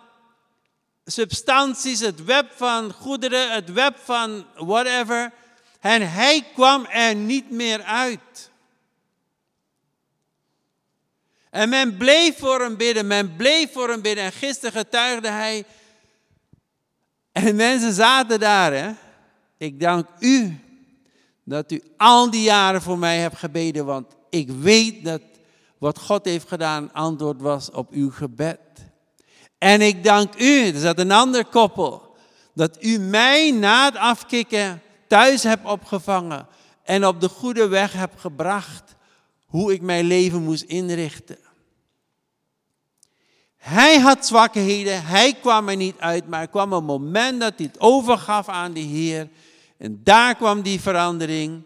substanties, 1.04 2.00
het 2.00 2.24
web 2.24 2.52
van 2.56 2.92
goederen, 2.92 3.52
het 3.52 3.72
web 3.72 3.96
van 4.04 4.46
whatever. 4.54 5.32
En 5.80 6.10
hij 6.10 6.44
kwam 6.54 6.86
er 6.86 7.14
niet 7.14 7.50
meer 7.50 7.82
uit. 7.82 8.50
En 11.50 11.68
men 11.68 11.96
bleef 11.96 12.38
voor 12.38 12.60
hem 12.60 12.76
bidden, 12.76 13.06
men 13.06 13.36
bleef 13.36 13.72
voor 13.72 13.88
hem 13.88 14.02
bidden. 14.02 14.24
En 14.24 14.32
gisteren 14.32 14.72
getuigde 14.72 15.28
hij. 15.28 15.64
En 17.32 17.56
mensen 17.56 17.92
zaten 17.92 18.40
daar, 18.40 18.72
hè. 18.72 18.90
Ik 19.56 19.80
dank 19.80 20.06
u 20.18 20.58
dat 21.44 21.72
u 21.72 21.82
al 21.96 22.30
die 22.30 22.42
jaren 22.42 22.82
voor 22.82 22.98
mij 22.98 23.18
hebt 23.18 23.36
gebeden, 23.36 23.84
want 23.84 24.14
ik 24.30 24.50
weet 24.50 25.04
dat 25.04 25.20
wat 25.78 25.98
God 25.98 26.24
heeft 26.24 26.48
gedaan 26.48 26.92
antwoord 26.92 27.40
was 27.40 27.70
op 27.70 27.90
uw 27.90 28.10
gebed. 28.10 28.58
En 29.58 29.80
ik 29.80 30.04
dank 30.04 30.40
u, 30.40 30.66
er 30.66 30.80
zat 30.80 30.98
een 30.98 31.12
ander 31.12 31.44
koppel, 31.44 32.16
dat 32.54 32.76
u 32.80 32.98
mij 32.98 33.50
na 33.50 33.84
het 33.84 33.96
afkicken 33.96 34.82
thuis 35.06 35.42
hebt 35.42 35.66
opgevangen 35.66 36.46
en 36.82 37.06
op 37.06 37.20
de 37.20 37.28
goede 37.28 37.68
weg 37.68 37.92
hebt 37.92 38.20
gebracht 38.20 38.96
hoe 39.46 39.72
ik 39.72 39.80
mijn 39.80 40.04
leven 40.04 40.42
moest 40.42 40.62
inrichten. 40.62 41.38
Hij 43.56 43.98
had 43.98 44.26
zwakheden, 44.26 45.04
hij 45.04 45.34
kwam 45.34 45.68
er 45.68 45.76
niet 45.76 45.98
uit, 45.98 46.28
maar 46.28 46.40
er 46.40 46.48
kwam 46.48 46.72
een 46.72 46.84
moment 46.84 47.40
dat 47.40 47.52
hij 47.56 47.66
het 47.66 47.80
overgaf 47.80 48.48
aan 48.48 48.72
de 48.72 48.80
Heer. 48.80 49.28
En 49.78 50.00
daar 50.04 50.34
kwam 50.34 50.62
die 50.62 50.80
verandering. 50.80 51.62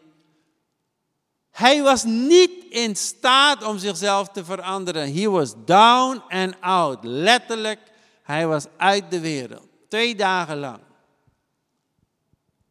Hij 1.53 1.83
was 1.83 2.05
niet 2.05 2.65
in 2.69 2.97
staat 2.97 3.65
om 3.65 3.79
zichzelf 3.79 4.29
te 4.29 4.45
veranderen. 4.45 5.15
He 5.15 5.31
was 5.31 5.55
down 5.65 6.23
and 6.29 6.61
out. 6.61 7.05
Letterlijk, 7.05 7.81
hij 8.23 8.47
was 8.47 8.67
uit 8.77 9.11
de 9.11 9.21
wereld. 9.21 9.67
Twee 9.89 10.15
dagen 10.15 10.59
lang. 10.59 10.81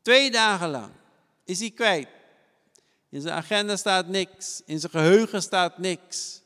Twee 0.01 0.31
dagen 0.31 0.69
lang 0.69 0.91
is 1.43 1.59
hij 1.59 1.71
kwijt. 1.71 2.07
In 3.09 3.21
zijn 3.21 3.35
agenda 3.35 3.75
staat 3.75 4.07
niks. 4.07 4.61
In 4.65 4.79
zijn 4.79 4.91
geheugen 4.91 5.41
staat 5.41 5.77
niks. 5.77 6.41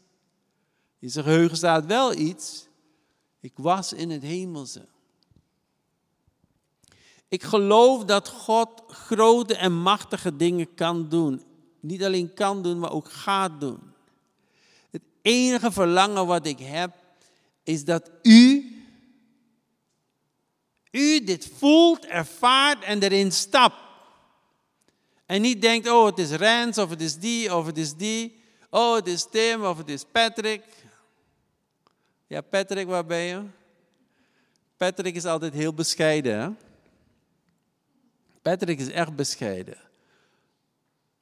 In 0.99 1.09
zijn 1.09 1.25
geheugen 1.25 1.57
staat 1.57 1.85
wel 1.85 2.13
iets. 2.13 2.67
Ik 3.39 3.53
was 3.55 3.93
in 3.93 4.09
het 4.09 4.23
hemelse. 4.23 4.85
Ik 7.27 7.43
geloof 7.43 8.05
dat 8.05 8.29
God 8.29 8.83
grote 8.87 9.55
en 9.55 9.73
machtige 9.73 10.35
dingen 10.35 10.73
kan 10.73 11.09
doen. 11.09 11.43
Niet 11.85 12.03
alleen 12.03 12.33
kan 12.33 12.63
doen, 12.63 12.79
maar 12.79 12.91
ook 12.91 13.11
gaat 13.11 13.59
doen. 13.59 13.79
Het 14.89 15.01
enige 15.21 15.71
verlangen 15.71 16.25
wat 16.25 16.45
ik 16.45 16.59
heb, 16.59 16.95
is 17.63 17.85
dat 17.85 18.11
u, 18.21 18.71
u 20.91 21.23
dit 21.23 21.49
voelt, 21.57 22.05
ervaart 22.05 22.83
en 22.83 23.03
erin 23.03 23.31
stapt. 23.31 23.83
En 25.25 25.41
niet 25.41 25.61
denkt, 25.61 25.89
oh 25.89 26.05
het 26.05 26.19
is 26.19 26.31
Rens, 26.31 26.77
of 26.77 26.89
het 26.89 27.01
is 27.01 27.17
die, 27.17 27.55
of 27.55 27.65
het 27.65 27.77
is 27.77 27.95
die. 27.95 28.43
Oh 28.69 28.95
het 28.95 29.07
is 29.07 29.27
Tim, 29.31 29.65
of 29.65 29.77
het 29.77 29.89
is 29.89 30.03
Patrick. 30.11 30.63
Ja, 32.27 32.41
Patrick, 32.41 32.87
waar 32.87 33.05
ben 33.05 33.21
je? 33.21 33.43
Patrick 34.77 35.15
is 35.15 35.25
altijd 35.25 35.53
heel 35.53 35.73
bescheiden. 35.73 36.39
Hè? 36.39 36.49
Patrick 38.41 38.79
is 38.79 38.89
echt 38.89 39.15
bescheiden. 39.15 39.84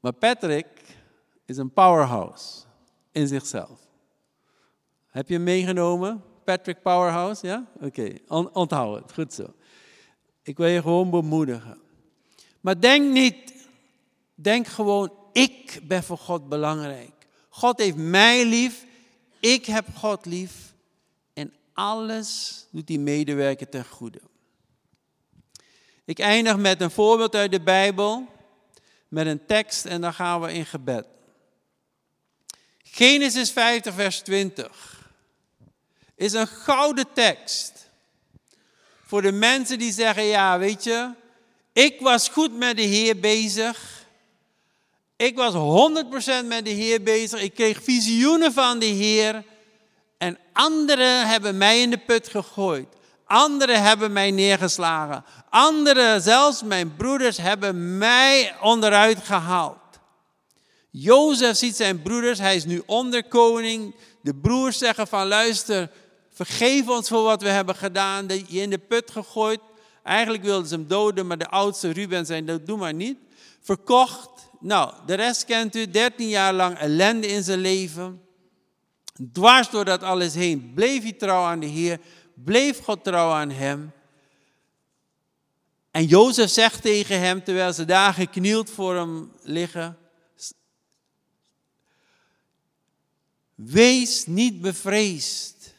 Maar 0.03 0.13
Patrick 0.13 0.67
is 1.45 1.57
een 1.57 1.73
powerhouse 1.73 2.63
in 3.11 3.27
zichzelf. 3.27 3.79
Heb 5.07 5.29
je 5.29 5.39
meegenomen? 5.39 6.23
Patrick 6.43 6.81
Powerhouse, 6.81 7.47
ja? 7.47 7.65
Oké, 7.81 8.17
onthoud 8.53 9.01
het, 9.01 9.13
goed 9.13 9.33
zo. 9.33 9.53
Ik 10.41 10.57
wil 10.57 10.67
je 10.67 10.81
gewoon 10.81 11.09
bemoedigen. 11.09 11.81
Maar 12.61 12.79
denk 12.79 13.11
niet, 13.11 13.53
denk 14.35 14.67
gewoon, 14.67 15.13
ik 15.31 15.79
ben 15.83 16.03
voor 16.03 16.17
God 16.17 16.49
belangrijk. 16.49 17.27
God 17.49 17.79
heeft 17.79 17.97
mij 17.97 18.45
lief, 18.45 18.85
ik 19.39 19.65
heb 19.65 19.85
God 19.95 20.25
lief. 20.25 20.73
En 21.33 21.53
alles 21.73 22.59
doet 22.71 22.87
die 22.87 22.99
medewerker 22.99 23.69
ten 23.69 23.85
goede. 23.85 24.21
Ik 26.05 26.19
eindig 26.19 26.57
met 26.57 26.81
een 26.81 26.91
voorbeeld 26.91 27.35
uit 27.35 27.51
de 27.51 27.61
Bijbel 27.61 28.31
met 29.13 29.25
een 29.25 29.45
tekst 29.45 29.85
en 29.85 30.01
dan 30.01 30.13
gaan 30.13 30.41
we 30.41 30.53
in 30.53 30.65
gebed. 30.65 31.05
Genesis 32.83 33.51
50, 33.51 33.93
vers 33.93 34.19
20 34.19 35.01
is 36.15 36.33
een 36.33 36.47
gouden 36.47 37.05
tekst 37.13 37.89
voor 39.05 39.21
de 39.21 39.31
mensen 39.31 39.79
die 39.79 39.91
zeggen, 39.91 40.23
ja 40.23 40.59
weet 40.59 40.83
je, 40.83 41.09
ik 41.73 41.99
was 41.99 42.29
goed 42.29 42.57
met 42.57 42.75
de 42.75 42.81
Heer 42.81 43.19
bezig. 43.19 44.05
Ik 45.15 45.35
was 45.35 45.53
100% 45.53 46.45
met 46.45 46.65
de 46.65 46.71
Heer 46.71 47.01
bezig. 47.01 47.41
Ik 47.41 47.53
kreeg 47.53 47.83
visioenen 47.83 48.53
van 48.53 48.79
de 48.79 48.85
Heer. 48.85 49.43
En 50.17 50.37
anderen 50.53 51.27
hebben 51.27 51.57
mij 51.57 51.81
in 51.81 51.89
de 51.89 51.97
put 51.97 52.27
gegooid. 52.27 52.87
Anderen 53.33 53.83
hebben 53.83 54.11
mij 54.11 54.31
neergeslagen. 54.31 55.23
Anderen, 55.49 56.21
zelfs 56.21 56.63
mijn 56.63 56.95
broeders, 56.95 57.37
hebben 57.37 57.97
mij 57.97 58.55
onderuit 58.61 59.19
gehaald. 59.23 59.77
Jozef 60.89 61.57
ziet 61.57 61.75
zijn 61.75 62.01
broeders, 62.01 62.39
hij 62.39 62.55
is 62.55 62.65
nu 62.65 62.83
onderkoning. 62.85 63.95
De 64.21 64.35
broers 64.35 64.77
zeggen 64.77 65.07
van 65.07 65.27
luister, 65.27 65.89
vergeef 66.33 66.89
ons 66.89 67.07
voor 67.07 67.23
wat 67.23 67.41
we 67.41 67.47
hebben 67.49 67.75
gedaan. 67.75 68.27
Je 68.27 68.61
in 68.61 68.69
de 68.69 68.77
put 68.77 69.11
gegooid. 69.11 69.59
Eigenlijk 70.03 70.43
wilden 70.43 70.67
ze 70.67 70.75
hem 70.75 70.87
doden, 70.87 71.27
maar 71.27 71.37
de 71.37 71.49
oudste 71.49 71.89
Ruben 71.89 72.25
zei, 72.25 72.45
dat 72.45 72.65
doe 72.65 72.77
maar 72.77 72.93
niet. 72.93 73.17
Verkocht. 73.61 74.29
Nou, 74.59 74.93
de 75.05 75.13
rest 75.13 75.45
kent 75.45 75.75
u. 75.75 75.89
13 75.89 76.27
jaar 76.27 76.53
lang 76.53 76.77
ellende 76.77 77.27
in 77.27 77.43
zijn 77.43 77.59
leven. 77.59 78.21
Dwars 79.31 79.69
door 79.69 79.85
dat 79.85 80.03
alles 80.03 80.33
heen 80.33 80.71
bleef 80.75 81.03
hij 81.03 81.11
trouw 81.11 81.43
aan 81.43 81.59
de 81.59 81.65
Heer. 81.65 81.99
Bleef 82.33 82.79
God 82.79 83.03
trouw 83.03 83.31
aan 83.31 83.49
hem. 83.49 83.91
En 85.91 86.05
Jozef 86.05 86.49
zegt 86.49 86.81
tegen 86.81 87.19
hem, 87.19 87.43
terwijl 87.43 87.73
ze 87.73 87.85
daar 87.85 88.13
geknield 88.13 88.69
voor 88.69 88.95
hem 88.95 89.31
liggen. 89.41 89.97
Wees 93.55 94.25
niet 94.25 94.61
bevreesd. 94.61 95.73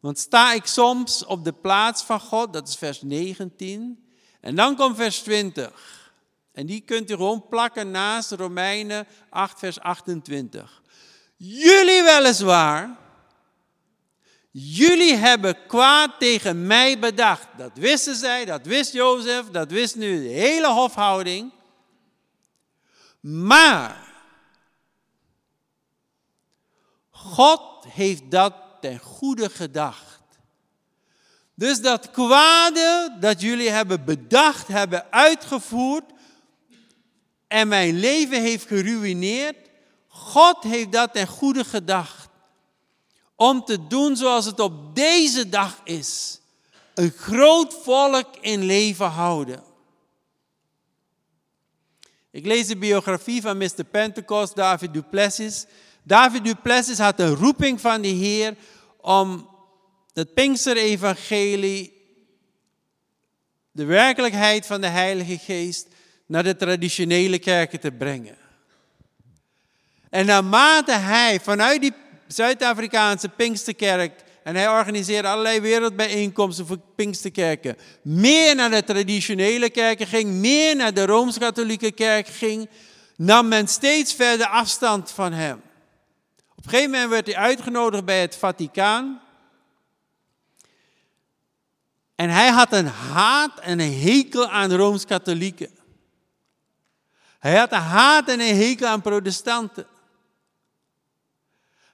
Want 0.00 0.18
sta 0.18 0.52
ik 0.52 0.66
soms 0.66 1.24
op 1.24 1.44
de 1.44 1.52
plaats 1.52 2.02
van 2.02 2.20
God, 2.20 2.52
dat 2.52 2.68
is 2.68 2.76
vers 2.76 3.02
19. 3.02 4.08
En 4.40 4.54
dan 4.54 4.76
komt 4.76 4.96
vers 4.96 5.18
20. 5.18 6.12
En 6.52 6.66
die 6.66 6.80
kunt 6.80 7.10
u 7.10 7.14
gewoon 7.14 7.48
plakken 7.48 7.90
naast 7.90 8.30
Romeinen 8.30 9.06
8, 9.30 9.58
vers 9.58 9.80
28. 9.80 10.82
Jullie 11.36 12.02
weliswaar, 12.02 12.97
jullie 14.60 15.14
hebben 15.14 15.66
kwaad 15.66 16.10
tegen 16.18 16.66
mij 16.66 16.98
bedacht. 16.98 17.46
Dat 17.56 17.70
wisten 17.74 18.16
zij, 18.16 18.44
dat 18.44 18.66
wist 18.66 18.92
Jozef, 18.92 19.46
dat 19.50 19.70
wist 19.70 19.96
nu 19.96 20.22
de 20.22 20.28
hele 20.28 20.68
hofhouding. 20.72 21.52
Maar 23.20 24.06
God 27.10 27.84
heeft 27.88 28.30
dat 28.30 28.54
ten 28.80 28.98
goede 28.98 29.50
gedacht. 29.50 30.20
Dus 31.54 31.80
dat 31.80 32.10
kwade 32.10 33.16
dat 33.20 33.40
jullie 33.40 33.70
hebben 33.70 34.04
bedacht, 34.04 34.68
hebben 34.68 35.12
uitgevoerd 35.12 36.04
en 37.48 37.68
mijn 37.68 37.98
leven 37.98 38.42
heeft 38.42 38.66
geruineerd, 38.66 39.56
God 40.08 40.62
heeft 40.62 40.92
dat 40.92 41.12
ten 41.12 41.26
goede 41.26 41.64
gedacht. 41.64 42.17
Om 43.40 43.64
te 43.64 43.86
doen 43.86 44.16
zoals 44.16 44.44
het 44.44 44.60
op 44.60 44.96
deze 44.96 45.48
dag 45.48 45.80
is. 45.84 46.40
Een 46.94 47.10
groot 47.10 47.74
volk 47.82 48.36
in 48.40 48.64
leven 48.64 49.06
houden. 49.06 49.62
Ik 52.30 52.46
lees 52.46 52.66
de 52.66 52.76
biografie 52.76 53.40
van 53.40 53.58
Mr. 53.58 53.84
Pentecost, 53.90 54.56
David 54.56 54.92
Duplessis. 54.92 55.66
David 56.02 56.44
Duplessis 56.44 56.98
had 56.98 57.20
een 57.20 57.34
roeping 57.34 57.80
van 57.80 58.02
de 58.02 58.08
Heer 58.08 58.56
om 59.00 59.48
het 60.12 60.34
Pinkster-evangelie, 60.34 61.92
de 63.70 63.84
werkelijkheid 63.84 64.66
van 64.66 64.80
de 64.80 64.86
Heilige 64.86 65.38
Geest, 65.38 65.86
naar 66.26 66.42
de 66.42 66.56
traditionele 66.56 67.38
kerken 67.38 67.80
te 67.80 67.92
brengen. 67.92 68.36
En 70.10 70.26
naarmate 70.26 70.92
hij 70.92 71.40
vanuit 71.40 71.80
die 71.80 71.92
Zuid-Afrikaanse 72.28 73.28
Pinksterkerk, 73.28 74.24
en 74.42 74.56
hij 74.56 74.68
organiseerde 74.68 75.28
allerlei 75.28 75.60
wereldbijeenkomsten 75.60 76.66
voor 76.66 76.78
Pinksterkerken, 76.96 77.76
meer 78.02 78.54
naar 78.54 78.70
de 78.70 78.84
traditionele 78.84 79.70
kerken 79.70 80.06
ging, 80.06 80.30
meer 80.30 80.76
naar 80.76 80.94
de 80.94 81.06
Rooms-Katholieke 81.06 81.92
kerk 81.92 82.28
ging, 82.28 82.68
nam 83.16 83.48
men 83.48 83.68
steeds 83.68 84.14
verder 84.14 84.46
afstand 84.46 85.10
van 85.10 85.32
hem. 85.32 85.62
Op 86.56 86.64
een 86.64 86.70
gegeven 86.70 86.90
moment 86.90 87.10
werd 87.10 87.26
hij 87.26 87.36
uitgenodigd 87.36 88.04
bij 88.04 88.20
het 88.20 88.36
Vaticaan. 88.36 89.20
En 92.14 92.30
hij 92.30 92.48
had 92.48 92.72
een 92.72 92.86
haat 92.86 93.60
en 93.60 93.80
een 93.80 94.00
hekel 94.00 94.48
aan 94.48 94.72
Rooms-Katholieken. 94.72 95.70
Hij 97.38 97.56
had 97.56 97.72
een 97.72 97.78
haat 97.78 98.28
en 98.28 98.40
een 98.40 98.56
hekel 98.56 98.86
aan 98.86 99.00
protestanten. 99.00 99.86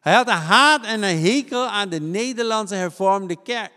Hij 0.04 0.14
had 0.14 0.28
een 0.28 0.34
haat 0.34 0.84
en 0.84 1.02
een 1.02 1.20
hekel 1.20 1.66
aan 1.66 1.88
de 1.88 2.00
Nederlandse 2.00 2.74
hervormde 2.74 3.42
kerk. 3.42 3.72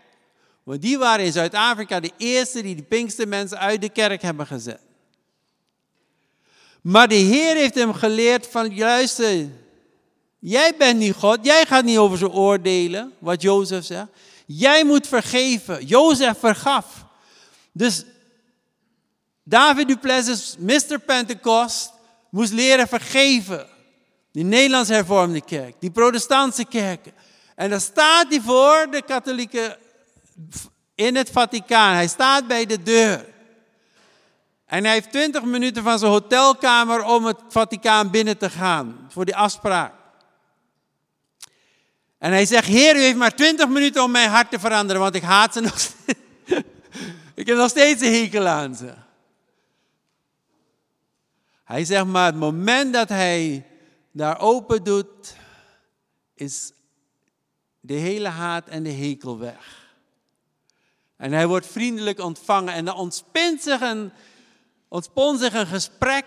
Want 0.62 0.82
die 0.82 0.98
waren 0.98 1.24
in 1.24 1.32
Zuid-Afrika 1.32 2.00
de 2.00 2.10
eerste 2.16 2.62
die 2.62 2.74
de 2.74 2.82
Pinkstermensen 2.82 3.58
uit 3.58 3.80
de 3.80 3.88
kerk 3.88 4.22
hebben 4.22 4.46
gezet. 4.46 4.80
Maar 6.80 7.08
de 7.08 7.14
Heer 7.14 7.54
heeft 7.54 7.74
hem 7.74 7.94
geleerd 7.94 8.46
van, 8.46 8.78
luister, 8.78 9.46
jij 10.38 10.74
bent 10.78 10.98
niet 10.98 11.14
God, 11.14 11.38
jij 11.42 11.66
gaat 11.66 11.84
niet 11.84 11.98
over 11.98 12.18
ze 12.18 12.30
oordelen, 12.30 13.12
wat 13.18 13.42
Jozef 13.42 13.84
zegt. 13.84 14.08
Jij 14.46 14.84
moet 14.84 15.06
vergeven. 15.06 15.86
Jozef 15.86 16.38
vergaf. 16.38 17.04
Dus 17.72 18.04
David 19.42 19.88
Duplessis, 19.88 20.56
Mr. 20.58 20.98
Pentecost, 21.06 21.92
moest 22.30 22.52
leren 22.52 22.88
vergeven. 22.88 23.66
Die 24.38 24.46
Nederlands 24.46 24.88
hervormde 24.88 25.40
kerk, 25.40 25.74
die 25.78 25.90
protestantse 25.90 26.64
kerken. 26.64 27.12
En 27.54 27.70
dan 27.70 27.80
staat 27.80 28.26
hij 28.28 28.40
voor 28.40 28.86
de 28.90 29.02
katholieken 29.02 29.76
in 30.94 31.16
het 31.16 31.30
Vaticaan. 31.30 31.94
Hij 31.94 32.08
staat 32.08 32.46
bij 32.46 32.66
de 32.66 32.82
deur. 32.82 33.26
En 34.66 34.84
hij 34.84 34.92
heeft 34.92 35.10
twintig 35.10 35.42
minuten 35.42 35.82
van 35.82 35.98
zijn 35.98 36.10
hotelkamer 36.10 37.04
om 37.04 37.24
het 37.24 37.36
Vaticaan 37.48 38.10
binnen 38.10 38.38
te 38.38 38.50
gaan 38.50 39.06
voor 39.08 39.24
die 39.24 39.36
afspraak. 39.36 39.92
En 42.18 42.30
hij 42.30 42.46
zegt, 42.46 42.66
Heer, 42.66 42.96
u 42.96 43.00
heeft 43.00 43.16
maar 43.16 43.34
twintig 43.34 43.68
minuten 43.68 44.02
om 44.02 44.10
mijn 44.10 44.30
hart 44.30 44.50
te 44.50 44.58
veranderen, 44.58 45.02
want 45.02 45.14
ik 45.14 45.22
haat 45.22 45.52
ze 45.52 45.60
nog 45.60 45.78
steeds. 45.78 46.18
ik 47.34 47.46
heb 47.46 47.56
nog 47.56 47.70
steeds 47.70 48.02
een 48.02 48.14
hekel 48.14 48.46
aan 48.46 48.74
ze. 48.74 48.94
Hij 51.64 51.84
zegt 51.84 52.04
maar, 52.04 52.26
het 52.26 52.36
moment 52.36 52.92
dat 52.92 53.08
hij 53.08 53.66
daar 54.12 54.40
open 54.40 54.84
doet, 54.84 55.36
is 56.34 56.72
de 57.80 57.94
hele 57.94 58.28
haat 58.28 58.68
en 58.68 58.82
de 58.82 58.92
hekel 58.92 59.38
weg. 59.38 59.86
En 61.16 61.32
hij 61.32 61.46
wordt 61.46 61.66
vriendelijk 61.66 62.20
ontvangen 62.20 62.74
en 62.74 62.84
dan 62.84 62.96
ontspint 62.96 63.62
zich 63.62 63.80
een, 63.80 64.12
ontspont 64.88 65.40
zich 65.40 65.54
een 65.54 65.66
gesprek. 65.66 66.26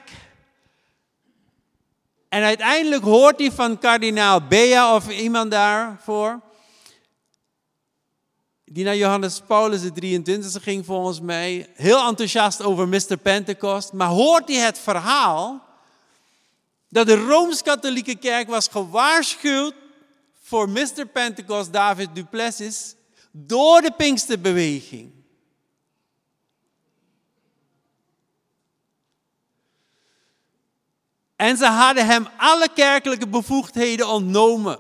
En 2.29 2.43
uiteindelijk 2.43 3.03
hoort 3.03 3.39
hij 3.39 3.51
van 3.51 3.77
kardinaal 3.77 4.47
Bea 4.47 4.95
of 4.95 5.09
iemand 5.09 5.51
daarvoor, 5.51 6.41
die 8.65 8.83
naar 8.83 8.95
Johannes 8.95 9.41
Paulus 9.47 9.81
de 9.81 9.91
23 9.91 10.63
ging 10.63 10.85
volgens 10.85 11.19
mij, 11.19 11.69
heel 11.73 12.07
enthousiast 12.07 12.61
over 12.61 12.87
Mr. 12.87 13.17
Pentecost, 13.17 13.93
maar 13.93 14.07
hoort 14.07 14.47
hij 14.47 14.57
het 14.57 14.79
verhaal 14.79 15.70
dat 16.91 17.07
de 17.07 17.15
Rooms-Katholieke 17.15 18.15
Kerk 18.15 18.47
was 18.47 18.67
gewaarschuwd 18.67 19.73
voor 20.43 20.69
Mr. 20.69 21.05
Pentecost 21.13 21.73
David 21.73 22.09
Duplessis 22.13 22.95
door 23.31 23.81
de 23.81 23.91
Pinksterbeweging. 23.97 25.11
En 31.35 31.57
ze 31.57 31.65
hadden 31.65 32.05
hem 32.05 32.27
alle 32.37 32.67
kerkelijke 32.73 33.27
bevoegdheden 33.27 34.07
ontnomen. 34.07 34.79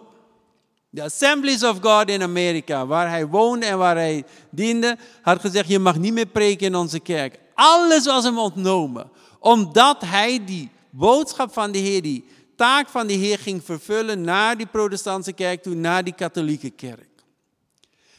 De 0.89 1.03
Assemblies 1.03 1.63
of 1.63 1.79
God 1.81 2.09
in 2.09 2.21
Amerika, 2.21 2.85
waar 2.85 3.09
hij 3.09 3.27
woonde 3.27 3.65
en 3.65 3.77
waar 3.77 3.95
hij 3.95 4.23
diende, 4.49 4.97
had 5.21 5.39
gezegd: 5.39 5.67
Je 5.67 5.79
mag 5.79 5.97
niet 5.97 6.13
meer 6.13 6.25
preken 6.25 6.67
in 6.67 6.75
onze 6.75 6.99
kerk. 6.99 7.39
Alles 7.53 8.05
was 8.05 8.23
hem 8.23 8.39
ontnomen, 8.39 9.11
omdat 9.39 10.01
hij 10.01 10.45
die 10.45 10.69
boodschap 10.91 11.53
van 11.53 11.71
de 11.71 11.77
Heer, 11.77 12.01
die 12.01 12.25
taak 12.55 12.89
van 12.89 13.07
de 13.07 13.13
Heer 13.13 13.39
ging 13.39 13.63
vervullen 13.63 14.21
naar 14.21 14.57
die 14.57 14.67
protestantse 14.67 15.33
kerk 15.33 15.63
toe, 15.63 15.75
naar 15.75 16.03
die 16.03 16.15
katholieke 16.15 16.69
kerk. 16.69 17.09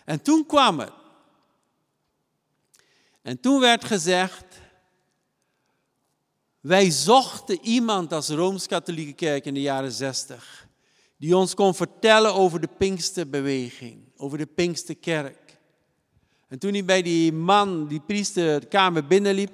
En 0.05 0.23
toen 0.23 0.47
kwam 0.47 0.79
het. 0.79 0.93
En 3.23 3.41
toen 3.41 3.61
werd 3.61 3.85
gezegd, 3.85 4.45
wij 6.61 6.91
zochten 6.91 7.59
iemand 7.63 8.13
als 8.13 8.29
Rooms-Katholieke 8.29 9.13
Kerk 9.13 9.45
in 9.45 9.55
de 9.55 9.61
jaren 9.61 9.93
60, 9.93 10.69
die 11.17 11.37
ons 11.37 11.55
kon 11.55 11.75
vertellen 11.75 12.35
over 12.35 12.61
de 12.61 12.69
Pinksterbeweging, 12.79 14.13
over 14.17 14.39
de 14.39 14.47
Pinksterkerk. 14.47 15.59
En 16.49 16.59
toen 16.59 16.73
hij 16.73 16.85
bij 16.85 17.03
die 17.03 17.33
man, 17.33 17.89
die 17.89 18.01
priester, 18.01 18.61
de 18.61 18.67
kamer 18.67 19.07
binnenliep, 19.07 19.51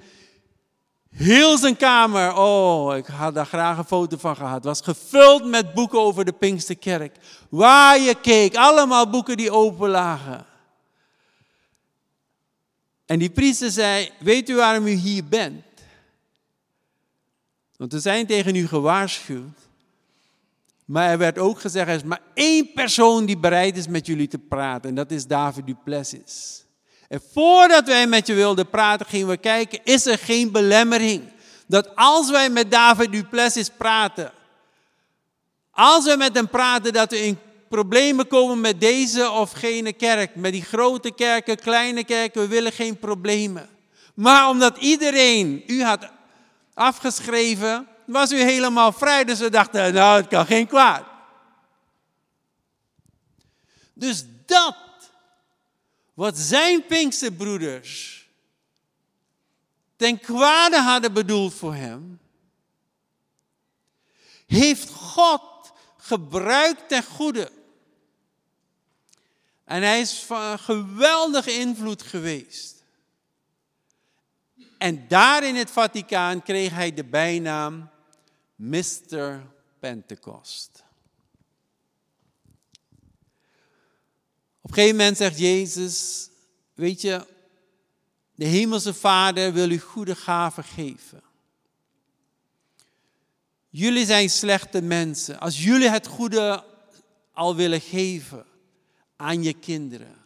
Heel 1.10 1.58
zijn 1.58 1.76
kamer, 1.76 2.36
oh, 2.36 2.96
ik 2.96 3.06
had 3.06 3.34
daar 3.34 3.46
graag 3.46 3.78
een 3.78 3.84
foto 3.84 4.16
van 4.16 4.36
gehad, 4.36 4.64
was 4.64 4.80
gevuld 4.80 5.44
met 5.44 5.74
boeken 5.74 6.00
over 6.00 6.24
de 6.24 6.32
Pinksterkerk. 6.32 7.16
Waar 7.48 8.00
je 8.00 8.14
keek, 8.20 8.56
allemaal 8.56 9.10
boeken 9.10 9.36
die 9.36 9.50
open 9.50 9.88
lagen. 9.88 10.46
En 13.06 13.18
die 13.18 13.30
priester 13.30 13.70
zei, 13.70 14.10
weet 14.18 14.48
u 14.48 14.54
waarom 14.54 14.86
u 14.86 14.90
hier 14.90 15.24
bent? 15.24 15.64
Want 17.76 17.92
we 17.92 18.00
zijn 18.00 18.26
tegen 18.26 18.54
u 18.54 18.66
gewaarschuwd. 18.66 19.58
Maar 20.84 21.10
er 21.10 21.18
werd 21.18 21.38
ook 21.38 21.60
gezegd, 21.60 21.88
er 21.88 21.94
is 21.94 22.02
maar 22.02 22.22
één 22.34 22.72
persoon 22.72 23.26
die 23.26 23.38
bereid 23.38 23.76
is 23.76 23.86
met 23.86 24.06
jullie 24.06 24.28
te 24.28 24.38
praten. 24.38 24.88
En 24.88 24.94
dat 24.94 25.10
is 25.10 25.26
David 25.26 25.66
Duplessis. 25.66 26.64
En 27.08 27.22
voordat 27.32 27.86
wij 27.86 28.06
met 28.06 28.26
je 28.26 28.34
wilden 28.34 28.68
praten, 28.68 29.06
gingen 29.06 29.28
we 29.28 29.36
kijken, 29.36 29.80
is 29.84 30.06
er 30.06 30.18
geen 30.18 30.52
belemmering? 30.52 31.32
Dat 31.66 31.96
als 31.96 32.30
wij 32.30 32.50
met 32.50 32.70
David 32.70 33.12
Duplessis 33.12 33.70
praten, 33.76 34.32
als 35.70 36.04
we 36.04 36.16
met 36.16 36.34
hem 36.34 36.48
praten, 36.48 36.92
dat 36.92 37.10
we 37.10 37.24
in 37.24 37.38
problemen 37.68 38.26
komen 38.26 38.60
met 38.60 38.80
deze 38.80 39.30
of 39.30 39.52
gene 39.52 39.92
kerk, 39.92 40.34
met 40.34 40.52
die 40.52 40.64
grote 40.64 41.10
kerken, 41.14 41.56
kleine 41.56 42.04
kerken, 42.04 42.40
we 42.40 42.48
willen 42.48 42.72
geen 42.72 42.98
problemen. 42.98 43.68
Maar 44.14 44.48
omdat 44.48 44.76
iedereen 44.76 45.62
u 45.66 45.82
had 45.82 46.08
afgeschreven, 46.74 47.86
was 48.04 48.32
u 48.32 48.40
helemaal 48.40 48.92
vrij. 48.92 49.24
Dus 49.24 49.38
we 49.38 49.50
dachten, 49.50 49.94
nou, 49.94 50.16
het 50.16 50.28
kan 50.28 50.46
geen 50.46 50.66
kwaad. 50.66 51.02
Dus 53.92 54.24
dat, 54.46 54.76
wat 56.18 56.38
zijn 56.38 56.86
Pinksterbroeders 56.86 58.28
ten 59.96 60.20
kwade 60.20 60.76
hadden 60.76 61.12
bedoeld 61.12 61.54
voor 61.54 61.74
hem, 61.74 62.20
heeft 64.46 64.90
God 64.90 65.72
gebruikt 65.96 66.88
ten 66.88 67.02
goede. 67.02 67.50
En 69.64 69.82
hij 69.82 70.00
is 70.00 70.18
van 70.18 70.58
geweldige 70.58 71.52
invloed 71.52 72.02
geweest. 72.02 72.84
En 74.78 75.08
daar 75.08 75.44
in 75.44 75.56
het 75.56 75.70
Vaticaan 75.70 76.42
kreeg 76.42 76.72
hij 76.72 76.94
de 76.94 77.04
bijnaam 77.04 77.90
Mr. 78.54 79.42
Pentecost. 79.78 80.84
Op 84.68 84.74
een 84.74 84.80
gegeven 84.80 84.98
moment 84.98 85.16
zegt 85.16 85.38
Jezus, 85.38 86.28
weet 86.74 87.00
je, 87.00 87.26
de 88.34 88.44
hemelse 88.44 88.94
Vader 88.94 89.52
wil 89.52 89.70
u 89.70 89.78
goede 89.78 90.14
gaven 90.14 90.64
geven. 90.64 91.22
Jullie 93.68 94.06
zijn 94.06 94.30
slechte 94.30 94.82
mensen. 94.82 95.40
Als 95.40 95.64
jullie 95.64 95.88
het 95.88 96.06
goede 96.06 96.64
al 97.32 97.56
willen 97.56 97.80
geven 97.80 98.44
aan 99.16 99.42
je 99.42 99.52
kinderen, 99.52 100.16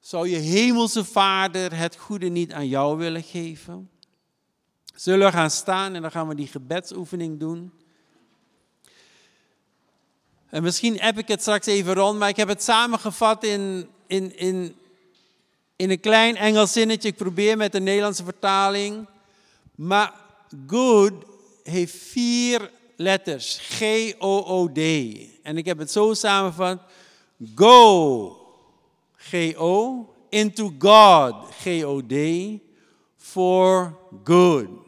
zou 0.00 0.28
je 0.28 0.36
hemelse 0.36 1.04
Vader 1.04 1.76
het 1.76 1.96
goede 1.96 2.28
niet 2.28 2.52
aan 2.52 2.68
jou 2.68 2.96
willen 2.96 3.22
geven? 3.22 3.90
Zullen 4.94 5.26
we 5.26 5.32
gaan 5.32 5.50
staan 5.50 5.94
en 5.94 6.02
dan 6.02 6.10
gaan 6.10 6.28
we 6.28 6.34
die 6.34 6.46
gebedsoefening 6.46 7.40
doen. 7.40 7.72
En 10.56 10.62
misschien 10.62 11.00
heb 11.00 11.18
ik 11.18 11.28
het 11.28 11.40
straks 11.40 11.66
even 11.66 11.94
rond, 11.94 12.18
maar 12.18 12.28
ik 12.28 12.36
heb 12.36 12.48
het 12.48 12.62
samengevat 12.62 13.44
in, 13.44 13.88
in, 14.06 14.38
in, 14.38 14.76
in 15.76 15.90
een 15.90 16.00
klein 16.00 16.36
Engels 16.36 16.72
zinnetje. 16.72 17.08
Ik 17.08 17.16
probeer 17.16 17.56
met 17.56 17.72
de 17.72 17.80
Nederlandse 17.80 18.24
vertaling. 18.24 19.06
Maar 19.74 20.14
good 20.66 21.12
heeft 21.62 21.96
vier 21.96 22.70
letters. 22.96 23.58
G-O-O-D. 23.60 24.78
En 25.42 25.56
ik 25.56 25.66
heb 25.66 25.78
het 25.78 25.90
zo 25.90 26.14
samengevat. 26.14 26.80
Go, 27.54 28.36
G-O, 29.16 30.06
into 30.28 30.72
God, 30.78 31.34
G-O-D, 31.50 32.14
for 33.16 33.98
good. 34.24 34.85